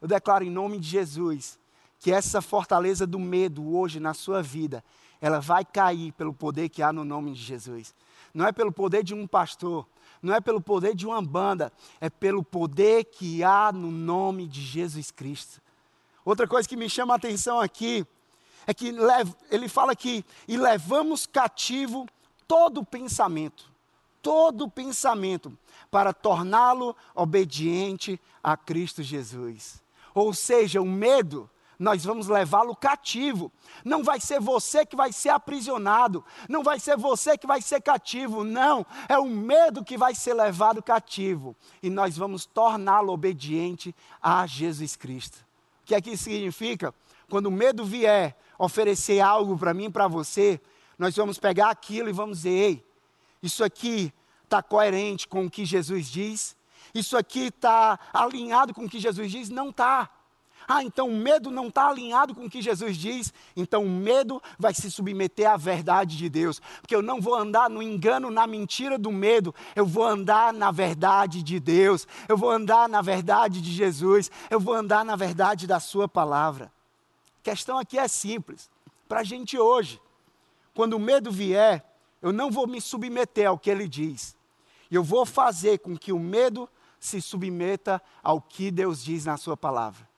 Eu 0.00 0.08
declaro 0.08 0.44
em 0.44 0.50
nome 0.50 0.78
de 0.78 0.88
Jesus 0.88 1.58
que 1.98 2.12
essa 2.12 2.42
fortaleza 2.42 3.06
do 3.06 3.18
medo 3.18 3.74
hoje 3.74 3.98
na 3.98 4.14
sua 4.14 4.42
vida, 4.42 4.84
ela 5.20 5.40
vai 5.40 5.64
cair 5.64 6.12
pelo 6.12 6.32
poder 6.32 6.68
que 6.68 6.82
há 6.82 6.92
no 6.92 7.04
nome 7.04 7.32
de 7.32 7.42
Jesus. 7.42 7.94
Não 8.34 8.46
é 8.46 8.52
pelo 8.52 8.70
poder 8.70 9.02
de 9.02 9.14
um 9.14 9.26
pastor, 9.26 9.86
não 10.22 10.34
é 10.34 10.40
pelo 10.40 10.60
poder 10.60 10.94
de 10.94 11.06
uma 11.06 11.22
banda, 11.22 11.72
é 12.00 12.10
pelo 12.10 12.44
poder 12.44 13.04
que 13.04 13.42
há 13.42 13.72
no 13.72 13.90
nome 13.90 14.46
de 14.46 14.60
Jesus 14.60 15.10
Cristo. 15.10 15.60
Outra 16.26 16.48
coisa 16.48 16.68
que 16.68 16.76
me 16.76 16.90
chama 16.90 17.14
a 17.14 17.16
atenção 17.16 17.60
aqui 17.60 18.04
é 18.66 18.74
que 18.74 18.92
ele 19.48 19.68
fala 19.68 19.94
que 19.94 20.24
e 20.48 20.56
levamos 20.56 21.24
cativo 21.24 22.04
todo 22.48 22.84
pensamento, 22.84 23.70
todo 24.20 24.68
pensamento 24.68 25.56
para 25.88 26.12
torná-lo 26.12 26.96
obediente 27.14 28.20
a 28.42 28.56
Cristo 28.56 29.04
Jesus. 29.04 29.80
Ou 30.12 30.34
seja, 30.34 30.82
o 30.82 30.84
medo 30.84 31.48
nós 31.78 32.02
vamos 32.02 32.26
levá-lo 32.26 32.74
cativo. 32.74 33.52
Não 33.84 34.02
vai 34.02 34.18
ser 34.18 34.40
você 34.40 34.84
que 34.84 34.96
vai 34.96 35.12
ser 35.12 35.28
aprisionado, 35.28 36.24
não 36.48 36.64
vai 36.64 36.80
ser 36.80 36.96
você 36.96 37.38
que 37.38 37.46
vai 37.46 37.62
ser 37.62 37.80
cativo, 37.80 38.42
não. 38.42 38.84
É 39.08 39.16
o 39.16 39.26
medo 39.26 39.84
que 39.84 39.96
vai 39.96 40.12
ser 40.12 40.34
levado 40.34 40.82
cativo. 40.82 41.54
E 41.80 41.88
nós 41.88 42.16
vamos 42.16 42.46
torná-lo 42.46 43.12
obediente 43.12 43.94
a 44.20 44.44
Jesus 44.44 44.96
Cristo. 44.96 45.45
Que 45.86 46.10
isso 46.10 46.24
significa? 46.24 46.92
Quando 47.28 47.46
o 47.46 47.50
medo 47.50 47.84
vier 47.84 48.36
oferecer 48.58 49.20
algo 49.20 49.56
para 49.56 49.72
mim 49.72 49.84
e 49.84 49.90
para 49.90 50.08
você, 50.08 50.60
nós 50.98 51.14
vamos 51.16 51.38
pegar 51.38 51.70
aquilo 51.70 52.08
e 52.08 52.12
vamos 52.12 52.38
dizer: 52.38 52.50
ei, 52.50 52.86
isso 53.42 53.62
aqui 53.64 54.12
está 54.44 54.62
coerente 54.62 55.28
com 55.28 55.46
o 55.46 55.50
que 55.50 55.64
Jesus 55.64 56.06
diz? 56.06 56.56
Isso 56.94 57.16
aqui 57.16 57.46
está 57.46 57.98
alinhado 58.12 58.72
com 58.72 58.84
o 58.84 58.88
que 58.88 58.98
Jesus 58.98 59.30
diz? 59.30 59.48
Não 59.48 59.70
está. 59.70 60.10
Ah, 60.68 60.82
então 60.82 61.08
o 61.08 61.16
medo 61.16 61.50
não 61.50 61.68
está 61.68 61.88
alinhado 61.88 62.34
com 62.34 62.46
o 62.46 62.50
que 62.50 62.60
Jesus 62.60 62.96
diz, 62.96 63.32
então 63.56 63.84
o 63.84 63.88
medo 63.88 64.42
vai 64.58 64.74
se 64.74 64.90
submeter 64.90 65.48
à 65.48 65.56
verdade 65.56 66.16
de 66.16 66.28
Deus, 66.28 66.60
porque 66.80 66.94
eu 66.94 67.02
não 67.02 67.20
vou 67.20 67.36
andar 67.36 67.70
no 67.70 67.80
engano, 67.80 68.30
na 68.30 68.46
mentira 68.46 68.98
do 68.98 69.12
medo, 69.12 69.54
eu 69.76 69.86
vou 69.86 70.04
andar 70.04 70.52
na 70.52 70.72
verdade 70.72 71.42
de 71.42 71.60
Deus, 71.60 72.06
eu 72.28 72.36
vou 72.36 72.50
andar 72.50 72.88
na 72.88 73.00
verdade 73.00 73.60
de 73.60 73.70
Jesus, 73.70 74.30
eu 74.50 74.58
vou 74.58 74.74
andar 74.74 75.04
na 75.04 75.14
verdade 75.14 75.66
da 75.66 75.78
Sua 75.78 76.08
palavra. 76.08 76.72
A 77.40 77.44
questão 77.44 77.78
aqui 77.78 77.96
é 77.96 78.08
simples, 78.08 78.68
para 79.08 79.20
a 79.20 79.24
gente 79.24 79.56
hoje, 79.56 80.00
quando 80.74 80.94
o 80.94 81.00
medo 81.00 81.30
vier, 81.30 81.84
eu 82.20 82.32
não 82.32 82.50
vou 82.50 82.66
me 82.66 82.80
submeter 82.80 83.48
ao 83.48 83.58
que 83.58 83.70
ele 83.70 83.86
diz, 83.86 84.36
eu 84.90 85.04
vou 85.04 85.24
fazer 85.24 85.78
com 85.78 85.96
que 85.96 86.12
o 86.12 86.18
medo 86.18 86.68
se 86.98 87.22
submeta 87.22 88.02
ao 88.20 88.40
que 88.40 88.68
Deus 88.72 89.04
diz 89.04 89.24
na 89.24 89.36
Sua 89.36 89.56
palavra. 89.56 90.15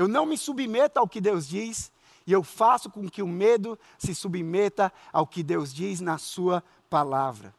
Eu 0.00 0.08
não 0.08 0.24
me 0.24 0.38
submeto 0.38 0.98
ao 0.98 1.06
que 1.06 1.20
Deus 1.20 1.46
diz 1.46 1.92
e 2.26 2.32
eu 2.32 2.42
faço 2.42 2.88
com 2.88 3.06
que 3.06 3.22
o 3.22 3.28
medo 3.28 3.78
se 3.98 4.14
submeta 4.14 4.90
ao 5.12 5.26
que 5.26 5.42
Deus 5.42 5.74
diz 5.74 6.00
na 6.00 6.16
Sua 6.16 6.64
palavra. 6.88 7.54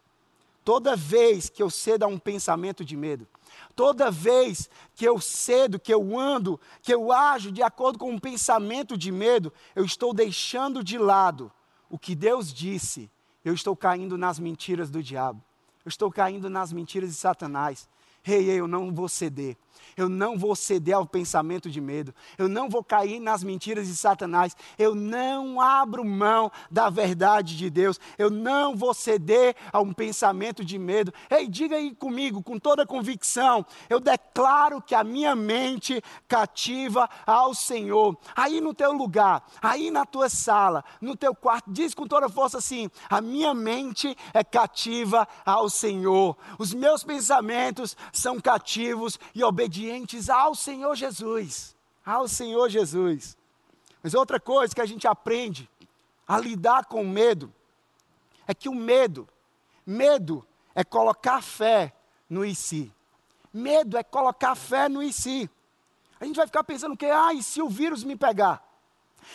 Toda 0.65 0.95
vez 0.95 1.50
que 1.50 1.62
eu 1.62 1.69
cedo 1.69 2.01
a 2.01 2.07
um 2.07 2.17
pensamento 2.17 2.83
de 2.83 2.98
medo, 2.98 3.27
toda 3.75 4.10
vez 4.10 4.71
que 4.95 5.05
eu 5.05 5.21
cedo, 5.21 5.79
que 5.79 5.93
eu 5.93 6.17
ando, 6.17 6.60
que 6.81 6.91
eu 6.91 7.12
ajo 7.12 7.51
de 7.51 7.62
acordo 7.62 8.00
com 8.00 8.10
um 8.10 8.17
pensamento 8.17 8.98
de 8.98 9.12
medo, 9.12 9.53
eu 9.75 9.86
estou 9.86 10.12
deixando 10.12 10.83
de 10.83 10.98
lado 10.98 11.51
o 11.91 12.00
que 12.00 12.15
Deus 12.15 12.51
disse, 12.51 13.07
eu 13.45 13.53
estou 13.53 13.75
caindo 13.75 14.17
nas 14.17 14.39
mentiras 14.39 14.89
do 14.89 15.03
diabo, 15.03 15.43
eu 15.86 15.89
estou 15.89 16.12
caindo 16.12 16.50
nas 16.50 16.74
mentiras 16.74 17.12
de 17.12 17.15
Satanás. 17.17 17.88
Rei, 18.24 18.50
hey, 18.50 18.60
eu 18.60 18.67
não 18.67 18.91
vou 18.91 19.10
ceder. 19.10 19.57
Eu 19.95 20.07
não 20.07 20.37
vou 20.37 20.55
ceder 20.55 20.95
ao 20.95 21.05
pensamento 21.05 21.69
de 21.69 21.81
medo. 21.81 22.13
Eu 22.37 22.47
não 22.47 22.69
vou 22.69 22.83
cair 22.83 23.19
nas 23.19 23.43
mentiras 23.43 23.87
de 23.87 23.95
Satanás. 23.95 24.55
Eu 24.77 24.95
não 24.95 25.59
abro 25.59 26.05
mão 26.05 26.51
da 26.69 26.89
verdade 26.89 27.57
de 27.57 27.69
Deus. 27.69 27.99
Eu 28.17 28.29
não 28.29 28.75
vou 28.75 28.93
ceder 28.93 29.55
a 29.71 29.79
um 29.79 29.93
pensamento 29.93 30.63
de 30.63 30.77
medo. 30.77 31.13
Ei, 31.29 31.47
diga 31.47 31.75
aí 31.75 31.93
comigo, 31.93 32.41
com 32.41 32.57
toda 32.57 32.85
convicção. 32.85 33.65
Eu 33.89 33.99
declaro 33.99 34.81
que 34.81 34.95
a 34.95 35.03
minha 35.03 35.35
mente 35.35 36.01
cativa 36.27 37.09
ao 37.25 37.53
Senhor. 37.53 38.17
Aí 38.35 38.61
no 38.61 38.73
teu 38.73 38.91
lugar, 38.91 39.43
aí 39.61 39.91
na 39.91 40.05
tua 40.05 40.29
sala, 40.29 40.83
no 40.99 41.15
teu 41.15 41.35
quarto, 41.35 41.71
diz 41.71 41.93
com 41.93 42.07
toda 42.07 42.29
força 42.29 42.57
assim: 42.57 42.89
a 43.09 43.21
minha 43.21 43.53
mente 43.53 44.15
é 44.33 44.43
cativa 44.43 45.27
ao 45.45 45.69
Senhor. 45.69 46.37
Os 46.57 46.73
meus 46.73 47.03
pensamentos 47.03 47.95
são 48.11 48.39
cativos 48.39 49.19
e 49.35 49.43
obedientes 49.43 49.61
obedientes 49.62 50.30
ao 50.30 50.56
Senhor 50.56 50.96
Jesus. 50.96 51.75
Ao 52.03 52.27
Senhor 52.27 52.70
Jesus. 52.70 53.38
Mas 54.01 54.13
outra 54.13 54.39
coisa 54.39 54.74
que 54.74 54.82
a 54.82 54.86
gente 54.86 55.08
aprende 55.08 55.70
a 56.27 56.39
lidar 56.39 56.86
com 56.86 57.03
o 57.03 57.08
medo 57.08 57.53
é 58.48 58.53
que 58.53 58.68
o 58.68 58.74
medo, 58.74 59.27
medo 59.86 60.46
é 60.74 60.84
colocar 60.84 61.41
fé 61.44 61.94
no 62.27 62.44
e 62.44 62.56
si. 62.56 62.91
Medo 63.53 63.98
é 63.98 64.03
colocar 64.03 64.56
fé 64.56 64.89
no 64.89 65.03
e 65.03 65.13
si. 65.13 65.50
A 66.20 66.25
gente 66.25 66.38
vai 66.38 66.48
ficar 66.48 66.63
pensando 66.63 66.98
que, 66.98 67.06
ah, 67.06 67.34
e 67.34 67.44
se 67.44 67.62
o 67.62 67.70
vírus 67.70 68.03
me 68.03 68.15
pegar? 68.15 68.63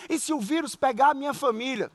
E 0.08 0.18
se 0.18 0.32
o 0.32 0.40
vírus 0.40 0.74
pegar 0.74 1.10
a 1.10 1.14
minha 1.14 1.34
família? 1.34 1.90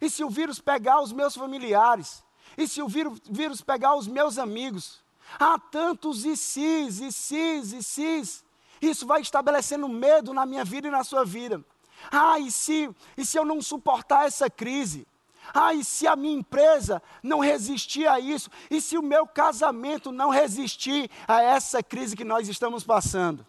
E 0.00 0.10
se 0.10 0.24
o 0.24 0.30
vírus 0.30 0.60
pegar 0.60 1.00
os 1.00 1.12
meus 1.12 1.34
familiares? 1.36 2.24
E 2.56 2.66
se 2.66 2.82
o 2.82 2.88
vírus 2.88 3.60
pegar 3.60 3.94
os 3.94 4.08
meus 4.08 4.38
amigos? 4.38 5.00
Há 5.38 5.58
tantos 5.58 6.24
e 6.24 6.36
cis, 6.36 7.00
e 7.00 7.10
cis, 7.10 7.72
e 7.72 7.82
cis. 7.82 8.44
Isso 8.80 9.06
vai 9.06 9.20
estabelecendo 9.20 9.88
medo 9.88 10.32
na 10.32 10.46
minha 10.46 10.64
vida 10.64 10.88
e 10.88 10.90
na 10.90 11.02
sua 11.02 11.24
vida. 11.24 11.64
Ah, 12.10 12.38
e 12.38 12.50
se, 12.50 12.88
e 13.16 13.26
se 13.26 13.36
eu 13.36 13.44
não 13.44 13.60
suportar 13.60 14.26
essa 14.26 14.48
crise? 14.48 15.06
Ah, 15.52 15.74
e 15.74 15.82
se 15.82 16.06
a 16.06 16.14
minha 16.14 16.38
empresa 16.38 17.02
não 17.22 17.40
resistir 17.40 18.06
a 18.06 18.20
isso? 18.20 18.50
E 18.70 18.80
se 18.80 18.96
o 18.96 19.02
meu 19.02 19.26
casamento 19.26 20.12
não 20.12 20.30
resistir 20.30 21.10
a 21.26 21.42
essa 21.42 21.82
crise 21.82 22.16
que 22.16 22.24
nós 22.24 22.48
estamos 22.48 22.84
passando? 22.84 23.46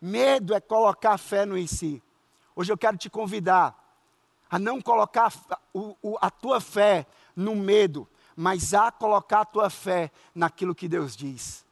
Medo 0.00 0.54
é 0.54 0.60
colocar 0.60 1.18
fé 1.18 1.44
no 1.46 1.56
em 1.56 1.66
si. 1.66 2.02
Hoje 2.54 2.72
eu 2.72 2.78
quero 2.78 2.96
te 2.96 3.10
convidar 3.10 3.82
a 4.50 4.58
não 4.58 4.80
colocar 4.80 5.32
a 6.20 6.30
tua 6.30 6.60
fé 6.60 7.06
no 7.34 7.56
medo, 7.56 8.06
mas 8.36 8.74
a 8.74 8.90
colocar 8.90 9.40
a 9.40 9.44
tua 9.44 9.70
fé 9.70 10.10
naquilo 10.34 10.74
que 10.74 10.88
Deus 10.88 11.16
diz. 11.16 11.64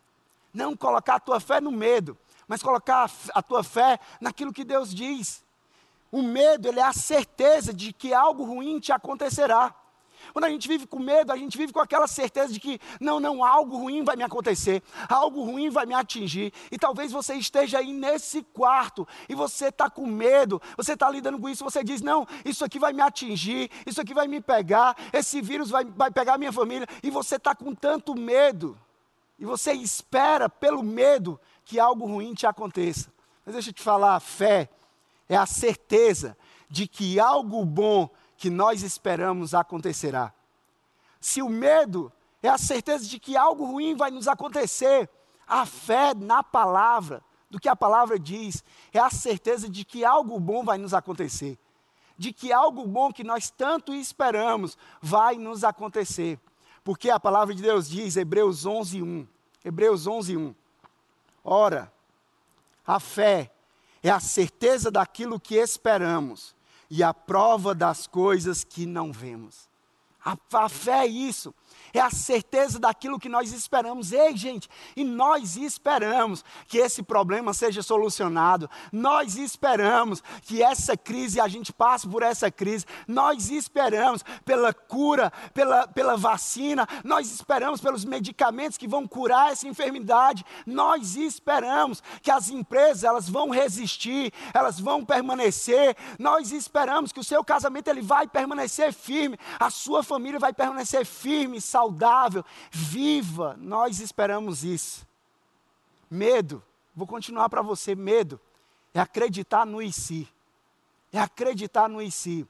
Não 0.52 0.76
colocar 0.76 1.16
a 1.16 1.20
tua 1.20 1.40
fé 1.40 1.60
no 1.60 1.70
medo, 1.70 2.16
mas 2.46 2.62
colocar 2.62 3.10
a 3.34 3.42
tua 3.42 3.64
fé 3.64 3.98
naquilo 4.20 4.52
que 4.52 4.64
Deus 4.64 4.94
diz. 4.94 5.42
O 6.10 6.22
medo, 6.22 6.68
ele 6.68 6.78
é 6.78 6.84
a 6.84 6.92
certeza 6.92 7.72
de 7.72 7.92
que 7.92 8.12
algo 8.12 8.44
ruim 8.44 8.78
te 8.78 8.92
acontecerá. 8.92 9.74
Quando 10.32 10.44
a 10.44 10.50
gente 10.50 10.68
vive 10.68 10.86
com 10.86 10.98
medo, 10.98 11.32
a 11.32 11.36
gente 11.36 11.56
vive 11.56 11.72
com 11.72 11.80
aquela 11.80 12.06
certeza 12.06 12.52
de 12.52 12.60
que, 12.60 12.80
não, 13.00 13.18
não, 13.18 13.44
algo 13.44 13.76
ruim 13.76 14.04
vai 14.04 14.16
me 14.16 14.22
acontecer, 14.22 14.82
algo 15.08 15.42
ruim 15.44 15.70
vai 15.70 15.86
me 15.86 15.94
atingir. 15.94 16.52
E 16.70 16.78
talvez 16.78 17.12
você 17.12 17.34
esteja 17.34 17.78
aí 17.78 17.92
nesse 17.92 18.42
quarto 18.42 19.06
e 19.28 19.34
você 19.34 19.66
está 19.68 19.90
com 19.90 20.06
medo, 20.06 20.60
você 20.76 20.92
está 20.92 21.10
lidando 21.10 21.38
com 21.38 21.48
isso, 21.48 21.64
você 21.64 21.82
diz, 21.82 22.02
não, 22.02 22.26
isso 22.44 22.64
aqui 22.64 22.78
vai 22.78 22.92
me 22.92 23.02
atingir, 23.02 23.70
isso 23.86 24.00
aqui 24.00 24.14
vai 24.14 24.28
me 24.28 24.40
pegar, 24.40 24.96
esse 25.12 25.40
vírus 25.40 25.70
vai, 25.70 25.84
vai 25.84 26.10
pegar 26.10 26.38
minha 26.38 26.52
família, 26.52 26.86
e 27.02 27.10
você 27.10 27.36
está 27.36 27.54
com 27.54 27.74
tanto 27.74 28.14
medo, 28.14 28.78
e 29.38 29.44
você 29.44 29.72
espera 29.72 30.48
pelo 30.48 30.82
medo 30.82 31.40
que 31.64 31.80
algo 31.80 32.06
ruim 32.06 32.34
te 32.34 32.46
aconteça. 32.46 33.12
Mas 33.44 33.54
deixa 33.54 33.70
eu 33.70 33.74
te 33.74 33.82
falar, 33.82 34.14
a 34.14 34.20
fé 34.20 34.68
é 35.28 35.36
a 35.36 35.46
certeza 35.46 36.36
de 36.68 36.86
que 36.86 37.20
algo 37.20 37.64
bom 37.64 38.08
que 38.42 38.50
nós 38.50 38.82
esperamos 38.82 39.54
acontecerá. 39.54 40.34
Se 41.20 41.40
o 41.40 41.48
medo 41.48 42.12
é 42.42 42.48
a 42.48 42.58
certeza 42.58 43.06
de 43.06 43.20
que 43.20 43.36
algo 43.36 43.64
ruim 43.64 43.94
vai 43.94 44.10
nos 44.10 44.26
acontecer, 44.26 45.08
a 45.46 45.64
fé 45.64 46.12
na 46.12 46.42
palavra, 46.42 47.22
do 47.48 47.60
que 47.60 47.68
a 47.68 47.76
palavra 47.76 48.18
diz, 48.18 48.64
é 48.92 48.98
a 48.98 49.10
certeza 49.10 49.68
de 49.68 49.84
que 49.84 50.04
algo 50.04 50.40
bom 50.40 50.64
vai 50.64 50.76
nos 50.76 50.92
acontecer. 50.92 51.56
De 52.18 52.32
que 52.32 52.52
algo 52.52 52.84
bom 52.84 53.12
que 53.12 53.22
nós 53.22 53.48
tanto 53.48 53.94
esperamos 53.94 54.76
vai 55.00 55.36
nos 55.36 55.62
acontecer. 55.62 56.36
Porque 56.82 57.10
a 57.10 57.20
palavra 57.20 57.54
de 57.54 57.62
Deus 57.62 57.88
diz, 57.88 58.16
Hebreus 58.16 58.66
11, 58.66 59.02
1. 59.04 59.28
Hebreus 59.64 60.08
11, 60.08 60.36
1. 60.36 60.54
Ora, 61.44 61.92
a 62.84 62.98
fé 62.98 63.52
é 64.02 64.10
a 64.10 64.18
certeza 64.18 64.90
daquilo 64.90 65.38
que 65.38 65.54
esperamos 65.54 66.60
e 66.94 67.02
a 67.02 67.14
prova 67.14 67.74
das 67.74 68.06
coisas 68.06 68.62
que 68.62 68.84
não 68.84 69.10
vemos. 69.10 69.71
A, 70.24 70.36
a, 70.52 70.68
fé 70.68 71.00
é 71.00 71.06
isso 71.06 71.54
é 71.92 72.00
a 72.00 72.10
certeza 72.10 72.78
daquilo 72.78 73.18
que 73.18 73.28
nós 73.28 73.52
esperamos. 73.52 74.12
Ei, 74.12 74.36
gente, 74.36 74.68
e 74.96 75.04
nós 75.04 75.56
esperamos 75.56 76.44
que 76.66 76.78
esse 76.78 77.02
problema 77.02 77.52
seja 77.52 77.82
solucionado. 77.82 78.68
Nós 78.90 79.36
esperamos 79.36 80.22
que 80.42 80.62
essa 80.62 80.96
crise, 80.96 81.40
a 81.40 81.48
gente 81.48 81.72
passe 81.72 82.08
por 82.08 82.22
essa 82.22 82.50
crise. 82.50 82.86
Nós 83.06 83.50
esperamos 83.50 84.24
pela 84.44 84.72
cura, 84.72 85.30
pela, 85.52 85.86
pela 85.86 86.16
vacina. 86.16 86.88
Nós 87.04 87.30
esperamos 87.30 87.80
pelos 87.80 88.04
medicamentos 88.04 88.78
que 88.78 88.88
vão 88.88 89.06
curar 89.06 89.52
essa 89.52 89.68
enfermidade. 89.68 90.44
Nós 90.66 91.16
esperamos 91.16 92.02
que 92.22 92.30
as 92.30 92.48
empresas 92.48 93.04
elas 93.04 93.28
vão 93.28 93.50
resistir, 93.50 94.32
elas 94.54 94.80
vão 94.80 95.04
permanecer. 95.04 95.96
Nós 96.18 96.52
esperamos 96.52 97.12
que 97.12 97.20
o 97.20 97.24
seu 97.24 97.44
casamento 97.44 97.88
ele 97.88 98.00
vai 98.00 98.26
permanecer 98.26 98.92
firme, 98.92 99.38
a 99.58 99.68
sua 99.68 100.02
família 100.12 100.38
vai 100.38 100.52
permanecer 100.52 101.06
firme, 101.06 101.58
saudável 101.58 102.44
viva. 102.70 103.56
Nós 103.58 103.98
esperamos 103.98 104.62
isso. 104.62 105.06
Medo, 106.10 106.62
vou 106.94 107.06
continuar 107.06 107.48
para 107.48 107.62
você: 107.62 107.94
medo 107.94 108.38
é 108.92 109.00
acreditar 109.00 109.64
no 109.64 109.80
e 109.80 109.90
si. 109.90 110.28
É 111.10 111.18
acreditar 111.18 111.88
no 111.88 112.02
e 112.02 112.10
si. 112.10 112.46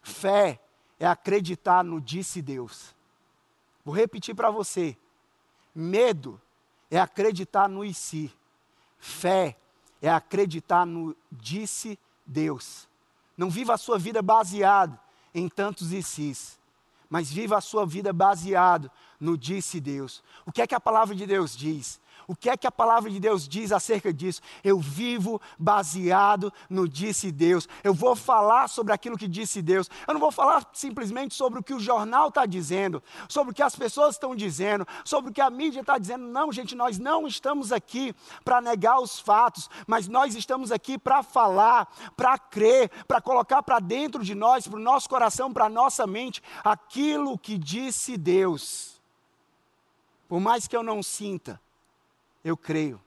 Fé 0.00 0.60
é 0.98 1.06
acreditar 1.06 1.82
no 1.82 2.00
disse 2.00 2.40
Deus. 2.40 2.94
Vou 3.84 3.94
repetir 3.94 4.36
para 4.36 4.50
você. 4.50 4.96
Medo 5.74 6.40
é 6.88 7.00
acreditar 7.00 7.68
no 7.68 7.84
e 7.84 7.92
si. 7.92 8.32
Fé 8.96 9.56
é 10.00 10.08
acreditar 10.08 10.86
no 10.86 11.16
disse 11.32 11.98
Deus. 12.24 12.88
Não 13.36 13.50
viva 13.50 13.74
a 13.74 13.78
sua 13.78 13.98
vida 13.98 14.22
baseado 14.22 14.96
em 15.34 15.48
tantos 15.48 15.92
e 15.92 16.02
sis, 16.02 16.58
mas 17.12 17.30
viva 17.30 17.58
a 17.58 17.60
sua 17.60 17.84
vida 17.84 18.10
baseado 18.10 18.90
no 19.20 19.36
disse 19.36 19.78
Deus. 19.78 20.24
O 20.46 20.50
que 20.50 20.62
é 20.62 20.66
que 20.66 20.74
a 20.74 20.80
palavra 20.80 21.14
de 21.14 21.26
Deus 21.26 21.54
diz? 21.54 22.00
O 22.32 22.34
que 22.34 22.48
é 22.48 22.56
que 22.56 22.66
a 22.66 22.72
palavra 22.72 23.10
de 23.10 23.20
Deus 23.20 23.46
diz 23.46 23.72
acerca 23.72 24.10
disso? 24.10 24.40
Eu 24.64 24.80
vivo 24.80 25.38
baseado 25.58 26.50
no 26.68 26.88
disse 26.88 27.30
Deus. 27.30 27.68
Eu 27.84 27.92
vou 27.92 28.16
falar 28.16 28.68
sobre 28.68 28.90
aquilo 28.90 29.18
que 29.18 29.28
disse 29.28 29.60
Deus. 29.60 29.90
Eu 30.08 30.14
não 30.14 30.20
vou 30.20 30.32
falar 30.32 30.66
simplesmente 30.72 31.34
sobre 31.34 31.60
o 31.60 31.62
que 31.62 31.74
o 31.74 31.78
jornal 31.78 32.28
está 32.28 32.46
dizendo, 32.46 33.02
sobre 33.28 33.52
o 33.52 33.54
que 33.54 33.62
as 33.62 33.76
pessoas 33.76 34.14
estão 34.14 34.34
dizendo, 34.34 34.88
sobre 35.04 35.30
o 35.30 35.34
que 35.34 35.42
a 35.42 35.50
mídia 35.50 35.82
está 35.82 35.98
dizendo. 35.98 36.24
Não, 36.24 36.50
gente, 36.50 36.74
nós 36.74 36.98
não 36.98 37.26
estamos 37.26 37.70
aqui 37.70 38.14
para 38.42 38.62
negar 38.62 38.98
os 38.98 39.20
fatos, 39.20 39.68
mas 39.86 40.08
nós 40.08 40.34
estamos 40.34 40.72
aqui 40.72 40.96
para 40.96 41.22
falar, 41.22 41.86
para 42.16 42.38
crer, 42.38 42.90
para 43.06 43.20
colocar 43.20 43.62
para 43.62 43.78
dentro 43.78 44.24
de 44.24 44.34
nós, 44.34 44.66
para 44.66 44.78
o 44.78 44.82
nosso 44.82 45.06
coração, 45.06 45.52
para 45.52 45.66
a 45.66 45.68
nossa 45.68 46.06
mente, 46.06 46.42
aquilo 46.64 47.36
que 47.36 47.58
disse 47.58 48.16
Deus. 48.16 48.98
Por 50.26 50.40
mais 50.40 50.66
que 50.66 50.74
eu 50.74 50.82
não 50.82 51.02
sinta, 51.02 51.60
eu 52.44 52.56
creio. 52.56 53.00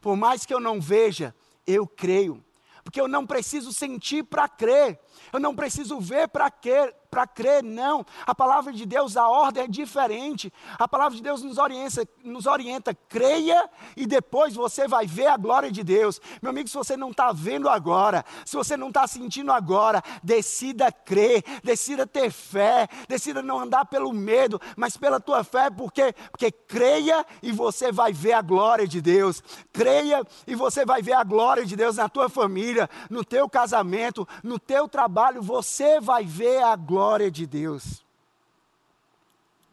Por 0.00 0.16
mais 0.16 0.44
que 0.44 0.52
eu 0.52 0.60
não 0.60 0.80
veja, 0.80 1.34
eu 1.66 1.86
creio. 1.86 2.44
Porque 2.82 3.00
eu 3.00 3.08
não 3.08 3.26
preciso 3.26 3.72
sentir 3.72 4.22
para 4.24 4.48
crer. 4.48 4.98
Eu 5.32 5.40
não 5.40 5.54
preciso 5.54 6.00
ver 6.00 6.28
para 6.28 6.50
crer, 6.50 6.94
para 7.10 7.26
crer, 7.26 7.62
não. 7.62 8.04
A 8.26 8.34
palavra 8.34 8.72
de 8.72 8.84
Deus, 8.84 9.16
a 9.16 9.28
ordem 9.28 9.64
é 9.64 9.68
diferente. 9.68 10.52
A 10.78 10.86
palavra 10.86 11.16
de 11.16 11.22
Deus 11.22 11.42
nos 11.42 11.56
orienta, 11.56 12.06
nos 12.22 12.46
orienta, 12.46 12.94
creia 13.08 13.70
e 13.96 14.06
depois 14.06 14.54
você 14.54 14.86
vai 14.86 15.06
ver 15.06 15.28
a 15.28 15.36
glória 15.36 15.72
de 15.72 15.82
Deus. 15.82 16.20
Meu 16.42 16.50
amigo, 16.50 16.68
se 16.68 16.76
você 16.76 16.96
não 16.96 17.10
está 17.10 17.32
vendo 17.32 17.68
agora, 17.68 18.24
se 18.44 18.54
você 18.54 18.76
não 18.76 18.88
está 18.88 19.06
sentindo 19.06 19.50
agora, 19.50 20.02
decida 20.22 20.92
crer, 20.92 21.42
decida 21.64 22.06
ter 22.06 22.30
fé, 22.30 22.86
decida 23.08 23.42
não 23.42 23.60
andar 23.60 23.86
pelo 23.86 24.12
medo, 24.12 24.60
mas 24.76 24.96
pela 24.96 25.18
tua 25.18 25.42
fé, 25.42 25.70
porque, 25.70 26.12
porque 26.30 26.50
creia 26.50 27.24
e 27.42 27.50
você 27.50 27.90
vai 27.90 28.12
ver 28.12 28.34
a 28.34 28.42
glória 28.42 28.86
de 28.86 29.00
Deus. 29.00 29.42
Creia 29.72 30.22
e 30.46 30.54
você 30.54 30.84
vai 30.84 31.00
ver 31.00 31.14
a 31.14 31.24
glória 31.24 31.64
de 31.64 31.76
Deus 31.76 31.96
na 31.96 32.08
tua 32.08 32.28
família, 32.28 32.90
no 33.08 33.24
teu 33.24 33.48
casamento, 33.48 34.28
no 34.42 34.58
teu 34.58 34.86
trabalho, 34.86 35.05
você 35.42 36.00
vai 36.00 36.24
ver 36.24 36.62
a 36.62 36.76
glória 36.76 37.30
de 37.30 37.46
Deus. 37.46 38.04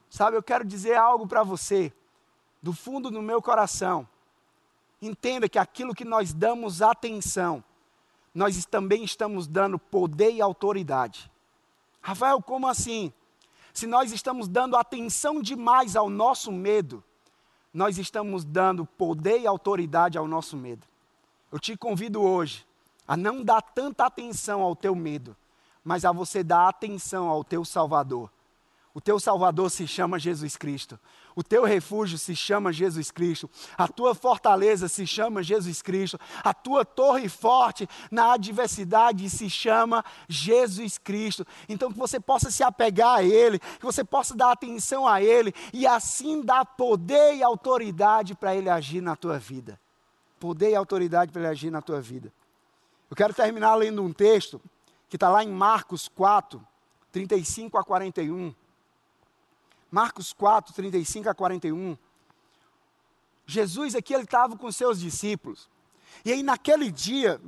Sabe, 0.10 0.38
eu 0.38 0.44
quero 0.44 0.64
dizer 0.64 0.96
algo 0.96 1.28
para 1.28 1.44
você, 1.44 1.92
do 2.62 2.72
fundo 2.72 3.10
do 3.10 3.22
meu 3.22 3.42
coração. 3.42 4.08
Entenda 5.02 5.50
que 5.50 5.58
aquilo 5.58 5.96
que 5.96 6.06
nós 6.06 6.34
damos 6.34 6.82
atenção, 6.82 7.64
nós 8.34 8.64
também 8.66 9.04
estamos 9.04 9.48
dando 9.48 9.78
poder 9.78 10.32
e 10.32 10.42
autoridade. 10.42 11.32
Rafael, 12.02 12.42
como 12.42 12.68
assim? 12.68 13.12
Se 13.74 13.88
nós 13.88 14.12
estamos 14.12 14.48
dando 14.48 14.78
atenção 14.78 15.42
demais 15.42 15.96
ao 15.96 16.10
nosso 16.10 16.52
medo, 16.52 17.04
nós 17.74 17.98
estamos 17.98 18.44
dando 18.44 18.86
poder 18.86 19.42
e 19.42 19.48
autoridade 19.48 20.18
ao 20.18 20.28
nosso 20.28 20.56
medo. 20.56 20.86
Eu 21.52 21.60
te 21.60 21.76
convido 21.76 22.22
hoje 22.22 22.66
a 23.08 23.18
não 23.18 23.44
dar 23.44 23.62
tanta 23.62 24.06
atenção 24.06 24.62
ao 24.62 24.76
teu 24.76 24.96
medo, 24.96 25.36
mas 25.84 26.06
a 26.06 26.12
você 26.12 26.44
dar 26.44 26.68
atenção 26.70 27.28
ao 27.28 27.44
teu 27.44 27.66
Salvador. 27.66 28.30
O 28.94 29.02
teu 29.02 29.20
Salvador 29.20 29.72
se 29.72 29.88
chama 29.88 30.20
Jesus 30.20 30.56
Cristo. 30.56 31.00
O 31.36 31.42
teu 31.42 31.64
refúgio 31.64 32.16
se 32.16 32.36
chama 32.36 32.72
Jesus 32.72 33.10
Cristo. 33.10 33.50
A 33.76 33.88
tua 33.88 34.14
fortaleza 34.14 34.88
se 34.88 35.08
chama 35.08 35.42
Jesus 35.42 35.82
Cristo. 35.82 36.20
A 36.44 36.54
tua 36.54 36.86
torre 36.86 37.28
forte 37.28 37.90
na 38.12 38.34
adversidade 38.34 39.28
se 39.32 39.50
chama 39.50 40.06
Jesus 40.30 41.00
Cristo. 41.00 41.46
Então 41.68 41.92
que 41.92 41.98
você 41.98 42.20
possa 42.20 42.52
se 42.52 42.62
apegar 42.62 43.18
a 43.18 43.24
Ele, 43.24 43.58
que 43.58 43.86
você 43.86 44.04
possa 44.04 44.36
dar 44.36 44.52
atenção 44.52 45.08
a 45.08 45.24
Ele 45.24 45.52
e 45.74 45.88
assim 45.88 46.44
dar 46.44 46.64
poder 46.64 47.36
e 47.36 47.42
autoridade 47.42 48.36
para 48.36 48.56
Ele 48.56 48.70
agir 48.70 49.02
na 49.02 49.16
tua 49.16 49.40
vida. 49.40 49.80
Poder 50.40 50.70
e 50.70 50.76
autoridade 50.76 51.32
para 51.32 51.42
Ele 51.42 51.50
agir 51.50 51.72
na 51.72 51.82
tua 51.82 52.00
vida. 52.00 52.32
Eu 53.14 53.16
quero 53.16 53.32
terminar 53.32 53.76
lendo 53.76 54.02
um 54.02 54.12
texto 54.12 54.60
que 55.08 55.18
está 55.18 55.30
lá 55.30 55.44
em 55.44 55.52
Marcos 55.52 56.08
4, 56.08 56.60
35 57.12 57.78
a 57.78 57.84
41. 57.84 58.56
Marcos 59.92 60.34
4, 60.34 60.74
35 60.74 61.30
a 61.30 61.36
41. 61.36 61.96
Jesus 63.46 63.94
aqui 63.94 64.16
ele 64.16 64.24
estava 64.24 64.58
com 64.58 64.72
seus 64.72 65.00
discípulos. 65.00 65.70
E 66.26 66.32
aí 66.32 66.42
naquele 66.42 66.90
dia, 66.90 67.40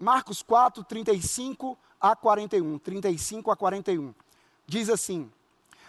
Marcos 0.00 0.42
4, 0.42 0.82
35 0.84 1.76
a 2.00 2.16
41, 2.16 2.78
35 2.78 3.50
a 3.50 3.56
41, 3.56 4.14
diz 4.66 4.88
assim: 4.88 5.30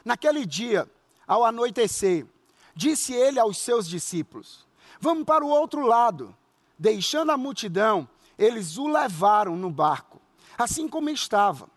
Naquele 0.03 0.45
dia, 0.45 0.91
ao 1.25 1.45
anoitecer, 1.45 2.27
disse 2.75 3.13
ele 3.13 3.39
aos 3.39 3.59
seus 3.59 3.87
discípulos: 3.87 4.67
Vamos 4.99 5.23
para 5.23 5.45
o 5.45 5.47
outro 5.47 5.87
lado. 5.87 6.35
Deixando 6.77 7.31
a 7.31 7.37
multidão, 7.37 8.09
eles 8.37 8.77
o 8.77 8.87
levaram 8.87 9.55
no 9.55 9.69
barco 9.69 10.15
assim 10.57 10.87
como 10.87 11.09
estava. 11.09 11.67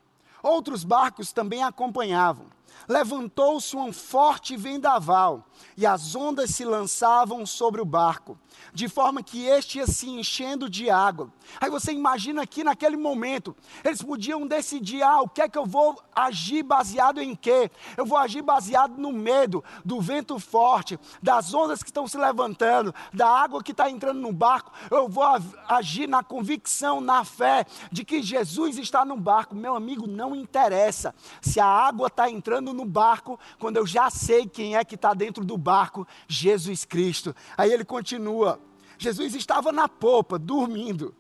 Outros 0.43 0.85
barcos 0.85 1.33
também 1.33 1.63
acompanhavam. 1.63 2.47
Levantou-se 2.87 3.77
um 3.77 3.93
forte 3.93 4.57
vendaval 4.57 5.47
e 5.77 5.87
as 5.87 6.15
ondas 6.15 6.51
se 6.51 6.65
lançavam 6.65 7.45
sobre 7.47 7.81
o 7.81 7.85
barco, 7.85 8.39
de 8.73 8.89
forma 8.89 9.23
que 9.23 9.45
este 9.45 9.79
ia 9.79 9.87
se 9.87 10.09
enchendo 10.09 10.69
de 10.69 10.91
água. 10.91 11.33
Aí 11.61 11.71
você 11.71 11.93
imagina 11.93 12.43
aqui 12.43 12.63
naquele 12.63 12.97
momento, 12.97 13.57
eles 13.85 14.03
podiam 14.03 14.47
decidir: 14.47 15.03
ah, 15.03 15.21
o 15.23 15.29
que 15.29 15.43
é 15.43 15.49
que 15.49 15.59
eu 15.59 15.67
vou 15.67 16.01
agir 16.15 16.63
baseado 16.63 17.21
em 17.21 17.35
quê? 17.35 17.71
Eu 17.97 18.05
vou 18.05 18.19
agir 18.19 18.43
baseado 18.43 18.97
no 18.99 19.13
medo, 19.13 19.65
do 19.85 20.01
vento 20.01 20.39
forte, 20.39 20.99
das 21.23 21.55
ondas 21.55 21.83
que 21.83 21.91
estão 21.91 22.07
se 22.07 22.17
levantando, 22.17 22.95
da 23.13 23.29
água 23.29 23.63
que 23.63 23.73
está 23.73 23.91
entrando 23.91 24.21
no 24.21 24.33
barco. 24.33 24.73
Eu 24.91 25.09
vou 25.09 25.25
agir 25.69 26.09
na 26.09 26.23
convicção, 26.23 27.01
na 27.01 27.25
fé 27.25 27.65
de 27.91 28.05
que 28.05 28.23
Jesus 28.23 28.79
está 28.79 29.05
no 29.05 29.17
barco. 29.17 29.55
Meu 29.55 29.75
amigo, 29.75 30.07
não 30.07 30.35
interessa 30.35 31.15
se 31.41 31.61
a 31.61 31.67
água 31.67 32.09
está 32.09 32.31
entrando 32.31 32.68
no 32.73 32.85
barco, 32.85 33.39
quando 33.59 33.77
eu 33.77 33.87
já 33.87 34.11
sei 34.11 34.47
quem 34.47 34.77
é 34.77 34.85
que 34.85 34.95
está 34.95 35.15
dentro 35.15 35.45
do 35.45 35.57
barco, 35.57 36.07
Jesus 36.27 36.85
Cristo. 36.85 37.35
Aí 37.57 37.73
ele 37.73 37.85
continua. 37.85 38.61
Jesus 38.99 39.35
estava 39.35 39.71
na 39.73 39.89
popa, 39.89 40.39
dormindo. 40.39 41.15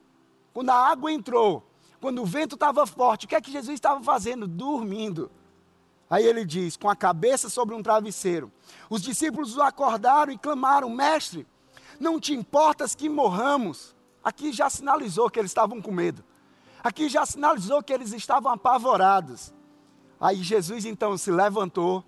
Quando 0.52 0.70
a 0.70 0.74
água 0.74 1.12
entrou, 1.12 1.64
quando 2.00 2.22
o 2.22 2.26
vento 2.26 2.54
estava 2.54 2.86
forte, 2.86 3.26
o 3.26 3.28
que 3.28 3.34
é 3.34 3.40
que 3.40 3.52
Jesus 3.52 3.74
estava 3.74 4.02
fazendo? 4.02 4.46
Dormindo. 4.46 5.30
Aí 6.10 6.24
ele 6.24 6.44
diz, 6.44 6.76
com 6.76 6.88
a 6.88 6.96
cabeça 6.96 7.48
sobre 7.50 7.74
um 7.74 7.82
travesseiro. 7.82 8.50
Os 8.88 9.02
discípulos 9.02 9.56
o 9.56 9.62
acordaram 9.62 10.32
e 10.32 10.38
clamaram: 10.38 10.88
Mestre, 10.88 11.46
não 12.00 12.18
te 12.18 12.32
importas 12.32 12.94
que 12.94 13.08
morramos? 13.08 13.94
Aqui 14.22 14.52
já 14.52 14.70
sinalizou 14.70 15.30
que 15.30 15.38
eles 15.38 15.50
estavam 15.50 15.80
com 15.80 15.92
medo. 15.92 16.24
Aqui 16.82 17.08
já 17.08 17.26
sinalizou 17.26 17.82
que 17.82 17.92
eles 17.92 18.12
estavam 18.12 18.52
apavorados. 18.52 19.52
Aí 20.20 20.42
Jesus 20.42 20.84
então 20.84 21.16
se 21.16 21.30
levantou, 21.30 22.04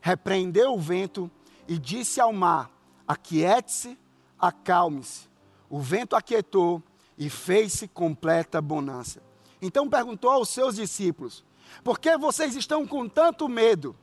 repreendeu 0.00 0.74
o 0.74 0.80
vento 0.80 1.30
e 1.68 1.78
disse 1.78 2.20
ao 2.20 2.32
mar: 2.32 2.70
Aquiete-se, 3.06 3.98
acalme-se. 4.38 5.28
O 5.70 5.80
vento 5.80 6.16
aquietou 6.16 6.82
e 7.16 7.30
fez-se 7.30 7.88
completa 7.88 8.60
bonança. 8.60 9.22
Então 9.62 9.88
perguntou 9.88 10.30
aos 10.30 10.48
seus 10.48 10.74
discípulos: 10.76 11.44
Por 11.84 11.98
que 11.98 12.16
vocês 12.18 12.56
estão 12.56 12.86
com 12.86 13.08
tanto 13.08 13.48
medo? 13.48 13.94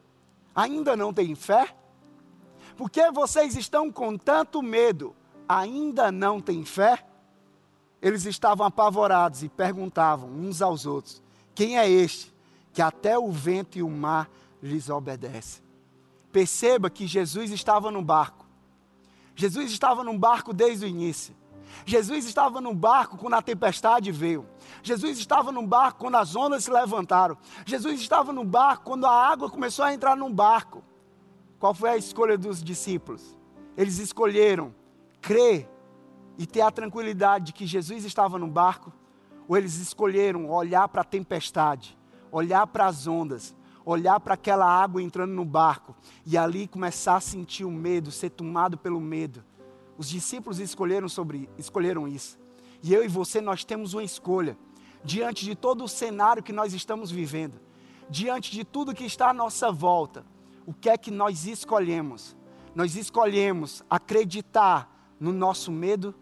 Ainda 0.55 0.95
não 0.95 1.13
têm 1.13 1.35
fé? 1.35 1.75
Por 2.77 2.89
que 2.89 3.11
vocês 3.11 3.55
estão 3.55 3.91
com 3.91 4.17
tanto 4.17 4.61
medo? 4.61 5.15
Ainda 5.47 6.11
não 6.11 6.39
têm 6.39 6.63
fé? 6.63 7.05
Eles 8.01 8.25
estavam 8.25 8.65
apavorados 8.65 9.43
e 9.43 9.49
perguntavam 9.49 10.29
uns 10.29 10.61
aos 10.61 10.85
outros: 10.85 11.21
Quem 11.53 11.77
é 11.77 11.89
este 11.89 12.32
que 12.73 12.81
até 12.81 13.17
o 13.17 13.31
vento 13.31 13.77
e 13.77 13.83
o 13.83 13.89
mar 13.89 14.29
lhes 14.61 14.89
obedecem? 14.89 15.63
Perceba 16.31 16.89
que 16.89 17.05
Jesus 17.05 17.51
estava 17.51 17.91
no 17.91 18.01
barco. 18.01 18.45
Jesus 19.35 19.71
estava 19.71 20.03
no 20.03 20.17
barco 20.17 20.53
desde 20.53 20.85
o 20.85 20.87
início. 20.87 21.35
Jesus 21.85 22.25
estava 22.25 22.61
no 22.61 22.73
barco 22.73 23.17
quando 23.17 23.33
a 23.33 23.41
tempestade 23.41 24.11
veio. 24.11 24.45
Jesus 24.81 25.17
estava 25.17 25.51
no 25.51 25.65
barco 25.65 25.99
quando 25.99 26.15
as 26.15 26.35
ondas 26.35 26.63
se 26.63 26.71
levantaram. 26.71 27.37
Jesus 27.65 27.99
estava 27.99 28.31
no 28.31 28.43
barco 28.43 28.85
quando 28.85 29.05
a 29.05 29.11
água 29.11 29.49
começou 29.49 29.85
a 29.85 29.93
entrar 29.93 30.15
no 30.15 30.29
barco. 30.29 30.83
Qual 31.59 31.73
foi 31.73 31.91
a 31.91 31.97
escolha 31.97 32.37
dos 32.37 32.63
discípulos? 32.63 33.37
Eles 33.77 33.97
escolheram 33.97 34.73
crer 35.21 35.69
e 36.37 36.45
ter 36.45 36.61
a 36.61 36.71
tranquilidade 36.71 37.45
de 37.45 37.53
que 37.53 37.65
Jesus 37.65 38.03
estava 38.03 38.37
no 38.37 38.47
barco, 38.47 38.91
ou 39.47 39.57
eles 39.57 39.77
escolheram 39.77 40.49
olhar 40.49 40.87
para 40.87 41.01
a 41.01 41.05
tempestade, 41.05 41.97
olhar 42.33 42.67
para 42.67 42.87
as 42.87 43.07
ondas, 43.07 43.55
olhar 43.85 44.19
para 44.19 44.33
aquela 44.33 44.65
água 44.65 45.01
entrando 45.01 45.31
no 45.31 45.45
barco 45.45 45.95
e 46.25 46.37
ali 46.37 46.67
começar 46.67 47.15
a 47.15 47.21
sentir 47.21 47.63
o 47.63 47.71
medo, 47.71 48.11
ser 48.11 48.31
tomado 48.31 48.77
pelo 48.77 48.99
medo 48.99 49.43
os 49.97 50.09
discípulos 50.09 50.59
escolheram 50.59 51.07
sobre 51.07 51.49
escolheram 51.57 52.07
isso. 52.07 52.39
E 52.81 52.93
eu 52.93 53.03
e 53.03 53.07
você 53.07 53.39
nós 53.39 53.63
temos 53.63 53.93
uma 53.93 54.03
escolha 54.03 54.57
diante 55.03 55.45
de 55.45 55.55
todo 55.55 55.83
o 55.83 55.87
cenário 55.87 56.43
que 56.43 56.53
nós 56.53 56.73
estamos 56.73 57.11
vivendo, 57.11 57.59
diante 58.09 58.51
de 58.51 58.63
tudo 58.63 58.93
que 58.93 59.05
está 59.05 59.29
à 59.29 59.33
nossa 59.33 59.71
volta, 59.71 60.25
o 60.65 60.73
que 60.73 60.89
é 60.89 60.97
que 60.97 61.11
nós 61.11 61.45
escolhemos? 61.45 62.35
Nós 62.73 62.95
escolhemos 62.95 63.83
acreditar 63.89 64.89
no 65.19 65.31
nosso 65.31 65.71
medo 65.71 66.15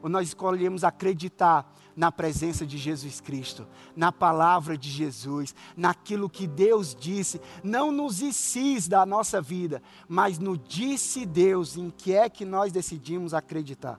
ou 0.00 0.08
nós 0.08 0.28
escolhemos 0.28 0.84
acreditar 0.84 1.70
na 1.98 2.12
presença 2.12 2.64
de 2.64 2.78
Jesus 2.78 3.20
Cristo, 3.20 3.66
na 3.96 4.12
palavra 4.12 4.78
de 4.78 4.88
Jesus, 4.88 5.52
naquilo 5.76 6.30
que 6.30 6.46
Deus 6.46 6.94
disse, 6.94 7.40
não 7.60 7.90
nos 7.90 8.22
ICs 8.22 8.86
da 8.86 9.04
nossa 9.04 9.42
vida, 9.42 9.82
mas 10.08 10.38
no 10.38 10.56
disse 10.56 11.26
Deus 11.26 11.76
em 11.76 11.90
que 11.90 12.14
é 12.14 12.30
que 12.30 12.44
nós 12.44 12.70
decidimos 12.70 13.34
acreditar. 13.34 13.98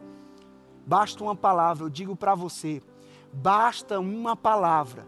Basta 0.88 1.21
uma 1.21 1.35
palavra, 1.35 1.83
eu 1.83 1.89
digo 1.89 2.15
para 2.15 2.33
você, 2.33 2.81
basta 3.33 3.99
uma 3.99 4.33
palavra 4.33 5.05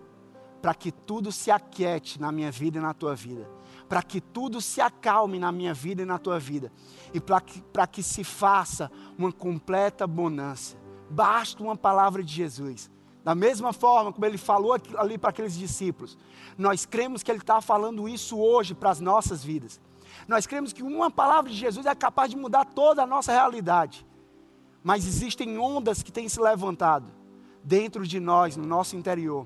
para 0.62 0.74
que 0.74 0.92
tudo 0.92 1.32
se 1.32 1.50
aquiete 1.50 2.20
na 2.20 2.30
minha 2.30 2.52
vida 2.52 2.78
e 2.78 2.82
na 2.82 2.94
tua 2.94 3.16
vida, 3.16 3.50
para 3.88 4.04
que 4.04 4.20
tudo 4.20 4.60
se 4.60 4.82
acalme 4.82 5.40
na 5.40 5.50
minha 5.50 5.74
vida 5.74 6.02
e 6.02 6.06
na 6.06 6.18
tua 6.18 6.38
vida, 6.38 6.70
e 7.14 7.22
para 7.22 7.40
que, 7.40 7.64
que 7.90 8.04
se 8.04 8.26
faça 8.26 8.92
uma 9.18 9.32
completa 9.32 10.06
bonança. 10.06 10.81
Basta 11.12 11.62
uma 11.62 11.76
palavra 11.76 12.24
de 12.24 12.34
Jesus. 12.34 12.90
Da 13.24 13.36
mesma 13.36 13.72
forma 13.72 14.12
como 14.12 14.26
ele 14.26 14.38
falou 14.38 14.76
ali 14.98 15.18
para 15.18 15.30
aqueles 15.30 15.56
discípulos, 15.56 16.18
nós 16.58 16.86
cremos 16.86 17.22
que 17.22 17.30
ele 17.30 17.40
está 17.40 17.62
falando 17.62 18.10
isso 18.10 18.40
hoje 18.40 18.74
para 18.74 18.90
as 18.90 19.00
nossas 19.00 19.44
vidas. 19.44 19.80
Nós 20.28 20.48
cremos 20.48 20.74
que 20.74 20.82
uma 20.82 21.12
palavra 21.12 21.52
de 21.52 21.58
Jesus 21.58 21.86
é 21.86 21.94
capaz 21.94 22.32
de 22.32 22.38
mudar 22.38 22.66
toda 22.66 23.04
a 23.04 23.08
nossa 23.08 23.32
realidade. 23.32 24.06
Mas 24.84 25.06
existem 25.06 25.58
ondas 25.60 26.02
que 26.02 26.12
têm 26.12 26.28
se 26.28 26.40
levantado 26.40 27.06
dentro 27.64 28.08
de 28.08 28.20
nós, 28.20 28.58
no 28.58 28.66
nosso 28.66 28.96
interior, 28.96 29.46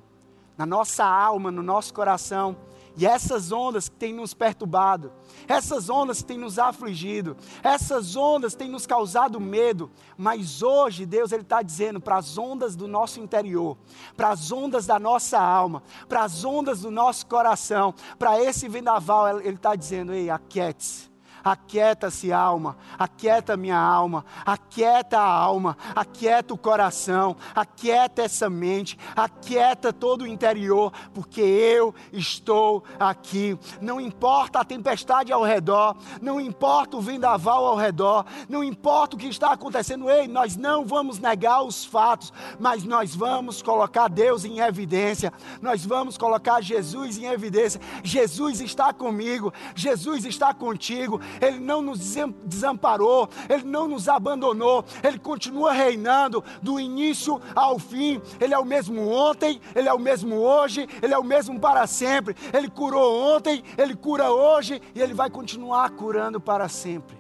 na 0.57 0.65
nossa 0.65 1.03
alma, 1.03 1.51
no 1.51 1.61
nosso 1.61 1.93
coração, 1.93 2.55
e 2.97 3.05
essas 3.05 3.51
ondas 3.51 3.89
que 3.89 3.95
têm 3.95 4.13
nos 4.13 4.33
perturbado, 4.33 5.11
essas 5.47 5.89
ondas 5.89 6.19
que 6.19 6.25
têm 6.25 6.37
nos 6.37 6.57
afligido, 6.57 7.35
essas 7.63 8.15
ondas 8.15 8.55
têm 8.55 8.69
nos 8.69 8.85
causado 8.85 9.39
medo, 9.39 9.91
mas 10.17 10.61
hoje 10.61 11.05
Deus 11.05 11.31
ele 11.31 11.41
está 11.41 11.61
dizendo 11.61 11.99
para 11.99 12.17
as 12.17 12.37
ondas 12.37 12.75
do 12.75 12.87
nosso 12.87 13.19
interior, 13.19 13.77
para 14.15 14.29
as 14.29 14.51
ondas 14.51 14.85
da 14.85 14.99
nossa 14.99 15.39
alma, 15.39 15.83
para 16.07 16.23
as 16.23 16.45
ondas 16.45 16.81
do 16.81 16.91
nosso 16.91 17.25
coração, 17.25 17.93
para 18.17 18.41
esse 18.41 18.67
vendaval, 18.69 19.39
Ele 19.39 19.55
está 19.55 19.75
dizendo: 19.75 20.13
ei, 20.13 20.29
aquiete-se 20.29 21.14
Aquieta-se, 21.45 22.33
alma, 22.33 22.75
aquieta 22.97 23.55
minha 23.55 23.77
alma, 23.77 24.25
aquieta 24.43 25.19
a 25.19 25.29
alma, 25.29 25.77
aquieta 25.95 26.55
o 26.55 26.57
coração, 26.57 27.35
aquieta 27.53 28.23
essa 28.23 28.49
mente, 28.49 28.97
aquieta 29.15 29.93
todo 29.93 30.23
o 30.23 30.27
interior, 30.27 30.91
porque 31.13 31.41
eu 31.41 31.93
estou 32.11 32.83
aqui. 32.99 33.55
Não 33.79 34.01
importa 34.01 34.59
a 34.59 34.65
tempestade 34.65 35.31
ao 35.31 35.43
redor, 35.43 35.95
não 36.19 36.41
importa 36.41 36.97
o 36.97 37.01
vendaval 37.01 37.63
ao 37.67 37.75
redor, 37.75 38.25
não 38.49 38.63
importa 38.63 39.15
o 39.15 39.19
que 39.19 39.27
está 39.27 39.51
acontecendo, 39.51 40.09
ei, 40.09 40.27
nós 40.27 40.57
não 40.57 40.83
vamos 40.83 41.19
negar 41.19 41.61
os 41.61 41.85
fatos, 41.85 42.33
mas 42.59 42.83
nós 42.83 43.15
vamos 43.15 43.61
colocar 43.61 44.07
Deus 44.07 44.45
em 44.45 44.61
evidência, 44.61 45.31
nós 45.61 45.85
vamos 45.85 46.17
colocar 46.17 46.59
Jesus 46.59 47.19
em 47.19 47.25
evidência. 47.25 47.79
Jesus 48.03 48.61
está 48.61 48.91
comigo, 48.91 49.53
Jesus 49.75 50.25
está 50.25 50.51
contigo, 50.51 51.21
ele 51.41 51.59
não 51.59 51.81
nos 51.81 51.99
desamparou, 52.45 53.29
Ele 53.49 53.63
não 53.63 53.87
nos 53.87 54.07
abandonou, 54.07 54.85
Ele 55.03 55.19
continua 55.19 55.71
reinando 55.71 56.43
do 56.61 56.79
início 56.79 57.41
ao 57.55 57.77
fim. 57.79 58.21
Ele 58.39 58.53
é 58.53 58.59
o 58.59 58.65
mesmo 58.65 59.09
ontem, 59.09 59.59
Ele 59.75 59.89
é 59.89 59.93
o 59.93 59.99
mesmo 59.99 60.35
hoje, 60.35 60.87
Ele 61.01 61.13
é 61.13 61.17
o 61.17 61.23
mesmo 61.23 61.59
para 61.59 61.85
sempre. 61.87 62.35
Ele 62.53 62.69
curou 62.69 63.35
ontem, 63.35 63.63
Ele 63.77 63.95
cura 63.95 64.31
hoje 64.31 64.81
e 64.93 65.01
Ele 65.01 65.13
vai 65.13 65.29
continuar 65.29 65.89
curando 65.91 66.39
para 66.39 66.67
sempre. 66.67 67.17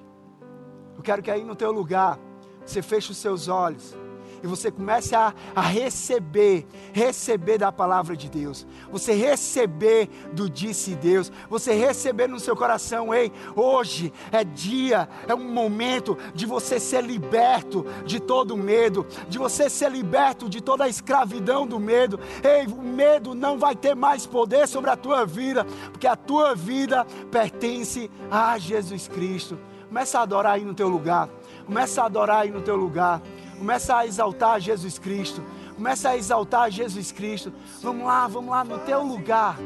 Eu 0.95 1.01
quero 1.01 1.21
que 1.21 1.31
aí 1.31 1.43
no 1.43 1.55
teu 1.55 1.71
lugar 1.71 2.19
você 2.65 2.81
feche 2.81 3.11
os 3.11 3.17
seus 3.17 3.47
olhos 3.47 4.04
e 4.45 4.47
você 4.47 4.69
comece 4.69 5.15
a, 5.15 5.33
a 5.55 5.61
receber, 5.61 6.67
receber 6.93 7.57
da 7.57 7.71
palavra 7.71 8.15
de 8.15 8.29
Deus, 8.29 8.65
você 8.91 9.11
receber 9.13 10.07
do 10.33 10.47
disse 10.47 10.93
Deus, 10.93 11.31
você 11.49 11.73
receber 11.73 12.27
no 12.27 12.39
seu 12.39 12.55
coração, 12.55 13.11
ei, 13.11 13.31
hoje 13.55 14.13
é 14.31 14.43
dia, 14.43 15.09
é 15.27 15.33
um 15.33 15.51
momento 15.51 16.15
de 16.35 16.45
você 16.45 16.79
ser 16.79 17.03
liberto 17.03 17.83
de 18.05 18.19
todo 18.19 18.55
medo, 18.55 19.07
de 19.27 19.39
você 19.39 19.67
ser 19.67 19.91
liberto 19.91 20.47
de 20.47 20.61
toda 20.61 20.83
a 20.83 20.89
escravidão 20.89 21.65
do 21.65 21.79
medo, 21.79 22.19
ei, 22.43 22.67
o 22.67 22.83
medo 22.83 23.33
não 23.33 23.57
vai 23.57 23.75
ter 23.75 23.95
mais 23.95 24.27
poder 24.27 24.67
sobre 24.67 24.91
a 24.91 24.95
tua 24.95 25.25
vida, 25.25 25.65
porque 25.91 26.05
a 26.05 26.15
tua 26.15 26.53
vida 26.53 27.03
pertence 27.31 28.11
a 28.29 28.59
Jesus 28.59 29.07
Cristo. 29.07 29.57
Começa 29.87 30.19
a 30.19 30.23
adorar 30.23 30.53
aí 30.55 30.65
no 30.65 30.73
teu 30.73 30.89
lugar. 30.89 31.29
Começa 31.65 32.01
a 32.01 32.05
adorar 32.05 32.41
aí 32.41 32.51
no 32.51 32.61
teu 32.61 32.75
lugar. 32.75 33.21
Começa 33.57 33.97
a 33.97 34.05
exaltar 34.05 34.59
Jesus 34.59 34.99
Cristo. 34.99 35.43
Começa 35.75 36.09
a 36.09 36.17
exaltar 36.17 36.71
Jesus 36.71 37.11
Cristo. 37.11 37.51
Vamos 37.81 38.05
lá, 38.05 38.27
vamos 38.27 38.49
lá 38.49 38.63
no 38.63 38.79
teu 38.79 39.03
lugar. 39.03 39.57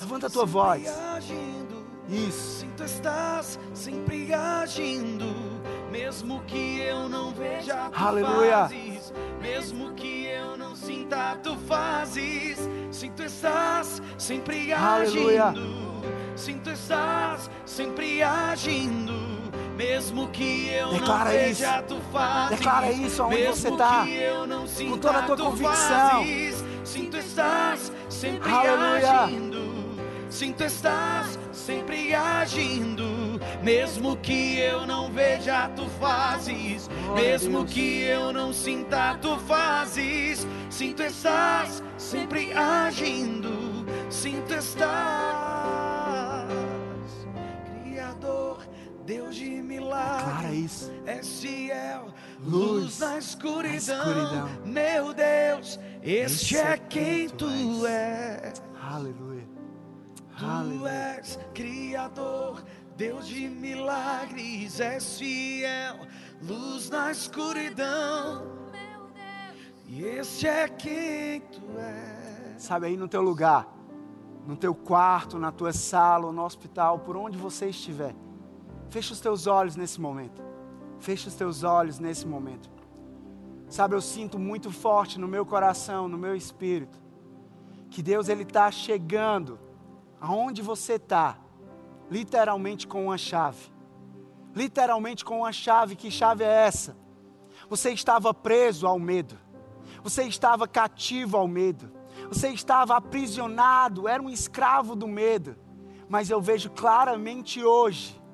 Levanta 0.00 0.26
a 0.26 0.30
tua 0.30 0.46
voz. 0.46 0.88
Isso. 2.08 2.60
Sim, 2.60 2.70
tu 2.76 2.84
estás 2.84 3.58
sempre 3.74 4.32
agindo, 4.32 5.26
mesmo 5.90 6.40
que 6.46 6.78
eu 6.78 7.08
não 7.08 7.32
veja. 7.32 7.90
Aleluia. 7.92 8.68
Fazes, 8.68 9.12
mesmo 9.40 9.92
que 9.94 10.26
eu 10.26 10.56
não 10.56 10.76
sinta, 10.76 11.36
tu 11.42 11.56
fazes. 11.66 12.58
Sim, 12.92 13.10
tu 13.16 13.24
estás 13.24 14.00
sempre 14.16 14.72
Aleluia. 14.72 15.46
agindo. 15.46 15.86
Sim, 16.36 16.58
tu 16.58 16.70
estás 16.70 17.50
sempre 17.64 18.22
agindo. 18.22 19.35
Mesmo 19.76 20.28
que 20.28 20.68
eu 20.70 20.92
Declara 20.94 21.24
não 21.24 21.30
veja, 21.38 21.74
isso. 21.76 21.82
tu 21.88 22.00
fazes. 22.10 22.58
Declara 22.58 22.92
isso 22.92 23.22
aonde 23.22 23.36
Mesmo 23.36 23.54
você 23.54 23.76
tá. 23.76 24.06
não 24.48 24.66
sinta, 24.66 24.98
toda 24.98 25.18
a 25.18 25.22
tua 25.22 25.36
tu 25.36 25.44
convicção. 25.44 25.76
fazes. 25.76 26.64
Sim, 26.84 27.04
tu 27.10 27.16
estás 27.18 27.92
sempre 28.08 28.50
Aleluia. 28.50 29.20
agindo. 29.22 29.76
Sim, 30.30 30.52
tu 30.52 30.64
estás 30.64 31.38
sempre 31.52 32.14
agindo. 32.14 33.40
Mesmo 33.62 34.16
que 34.16 34.58
eu 34.58 34.86
não 34.86 35.10
veja, 35.10 35.68
tu 35.76 35.86
fazes. 36.00 36.88
Mesmo 37.14 37.58
Deus. 37.60 37.72
que 37.72 38.02
eu 38.02 38.32
não 38.32 38.52
sinta, 38.52 39.16
tu 39.20 39.36
fazes. 39.40 40.46
Sim, 40.70 40.92
tu 40.92 41.02
estás 41.02 41.82
sempre 41.98 42.52
agindo. 42.52 43.84
Sim, 44.10 44.42
tu 44.48 44.54
estás. 44.54 45.85
Deus 49.06 49.36
de 49.36 49.48
milagres. 49.62 50.90
És 51.06 51.40
fiel, 51.40 52.12
Luz 52.40 52.82
luz 52.82 52.98
na 52.98 53.18
escuridão. 53.18 53.76
escuridão. 53.76 54.48
Meu 54.66 55.14
Deus, 55.14 55.78
este 56.02 56.56
é 56.56 56.76
quem 56.76 57.28
tu 57.28 57.46
és. 57.86 58.60
Aleluia. 58.82 59.46
Tu 60.38 60.44
Aleluia. 60.44 60.90
és 61.18 61.38
Criador, 61.54 62.62
Deus 62.96 63.26
de 63.26 63.48
milagres, 63.48 64.80
és 64.80 65.16
fiel, 65.18 65.96
luz 66.42 66.90
na 66.90 67.10
escuridão. 67.12 68.54
E 69.88 70.04
este 70.04 70.48
é 70.48 70.68
quem 70.68 71.40
tu 71.42 71.62
és. 71.78 72.60
Sabe 72.62 72.86
aí 72.86 72.96
no 72.96 73.06
teu 73.06 73.22
lugar, 73.22 73.68
no 74.46 74.56
teu 74.56 74.74
quarto, 74.74 75.38
na 75.38 75.52
tua 75.52 75.72
sala, 75.72 76.26
ou 76.26 76.32
no 76.32 76.42
hospital, 76.44 76.98
por 76.98 77.16
onde 77.16 77.38
você 77.38 77.68
estiver. 77.68 78.14
Fecha 78.96 79.12
os 79.12 79.20
teus 79.20 79.46
olhos 79.46 79.76
nesse 79.76 80.00
momento. 80.00 80.42
Fecha 80.98 81.28
os 81.28 81.34
teus 81.34 81.62
olhos 81.62 81.98
nesse 81.98 82.26
momento. 82.26 82.70
Sabe, 83.68 83.94
eu 83.94 84.00
sinto 84.00 84.38
muito 84.38 84.70
forte 84.70 85.20
no 85.20 85.28
meu 85.28 85.44
coração, 85.44 86.08
no 86.08 86.16
meu 86.16 86.34
espírito, 86.34 86.98
que 87.90 88.02
Deus 88.02 88.30
ele 88.30 88.42
está 88.42 88.70
chegando 88.70 89.58
aonde 90.18 90.62
você 90.62 90.94
está, 90.94 91.36
literalmente 92.10 92.86
com 92.86 93.04
uma 93.04 93.18
chave. 93.18 93.70
Literalmente 94.54 95.26
com 95.26 95.40
uma 95.40 95.52
chave. 95.52 95.94
Que 95.94 96.10
chave 96.10 96.44
é 96.44 96.66
essa? 96.66 96.96
Você 97.68 97.90
estava 97.90 98.32
preso 98.32 98.86
ao 98.86 98.98
medo. 98.98 99.36
Você 100.02 100.22
estava 100.22 100.66
cativo 100.66 101.36
ao 101.36 101.46
medo. 101.46 101.92
Você 102.28 102.48
estava 102.48 102.96
aprisionado, 102.96 104.08
era 104.08 104.22
um 104.22 104.30
escravo 104.30 104.96
do 104.96 105.06
medo. 105.06 105.54
Mas 106.08 106.30
eu 106.30 106.40
vejo 106.40 106.70
claramente 106.70 107.62
hoje 107.62 108.24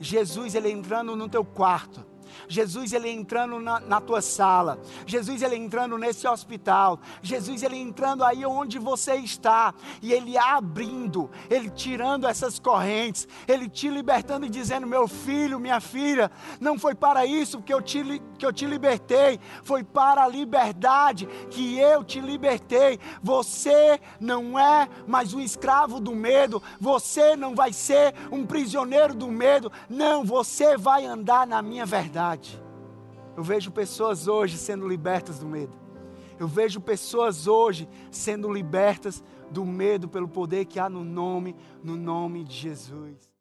Jesus 0.00 0.54
ele 0.54 0.70
entrando 0.70 1.16
no 1.16 1.28
teu 1.28 1.44
quarto. 1.44 2.04
Jesus 2.48 2.92
ele 2.92 3.08
entrando 3.08 3.58
na, 3.60 3.80
na, 3.80 4.00
tua 4.00 4.20
sala, 4.20 4.78
Jesus 5.06 5.42
ele 5.42 5.56
entrando 5.56 5.98
nesse 5.98 6.26
hospital, 6.26 7.00
Jesus 7.22 7.62
ele 7.62 7.76
entrando 7.76 8.24
aí 8.24 8.44
onde 8.44 8.78
você 8.78 9.16
está. 9.16 9.74
E 10.02 10.12
ele 10.12 10.36
abrindo, 10.36 11.30
ele 11.50 11.70
tirando 11.70 12.26
essas 12.26 12.58
correntes, 12.58 13.26
ele 13.46 13.68
te 13.68 13.88
libertando 13.88 14.46
e 14.46 14.50
dizendo: 14.50 14.86
meu 14.86 15.08
filho, 15.08 15.60
minha 15.60 15.80
filha, 15.80 16.30
não 16.60 16.78
foi 16.78 16.94
para 16.94 17.26
isso 17.26 17.62
que 17.62 17.72
eu 17.72 17.80
te, 17.80 18.22
que 18.38 18.46
eu 18.46 18.52
te 18.52 18.66
libertei, 18.66 19.40
foi 19.62 19.82
para 19.82 20.24
a 20.24 20.28
liberdade 20.28 21.26
que 21.50 21.78
eu 21.78 22.04
te 22.04 22.20
libertei. 22.20 22.98
Você 23.22 24.00
não 24.20 24.58
é 24.58 24.88
mais 25.06 25.32
um 25.32 25.40
escravo 25.40 26.00
do 26.00 26.14
medo, 26.14 26.62
você 26.80 27.36
não 27.36 27.54
vai 27.54 27.72
ser 27.72 28.14
um 28.30 28.44
prisioneiro 28.44 29.14
do 29.14 29.28
medo, 29.28 29.70
não, 29.88 30.24
você 30.24 30.76
vai 30.76 31.04
andar 31.06 31.46
na 31.46 31.62
minha 31.62 31.86
verdade. 31.86 32.15
Eu 33.36 33.42
vejo 33.42 33.70
pessoas 33.70 34.26
hoje 34.26 34.56
sendo 34.56 34.88
libertas 34.88 35.38
do 35.38 35.46
medo. 35.46 35.76
Eu 36.38 36.48
vejo 36.48 36.80
pessoas 36.80 37.46
hoje 37.46 37.88
sendo 38.10 38.52
libertas 38.52 39.22
do 39.50 39.64
medo 39.64 40.08
pelo 40.08 40.28
poder 40.28 40.64
que 40.66 40.78
há 40.78 40.88
no 40.88 41.04
nome, 41.04 41.54
no 41.82 41.96
nome 41.96 42.44
de 42.44 42.54
Jesus. 42.54 43.35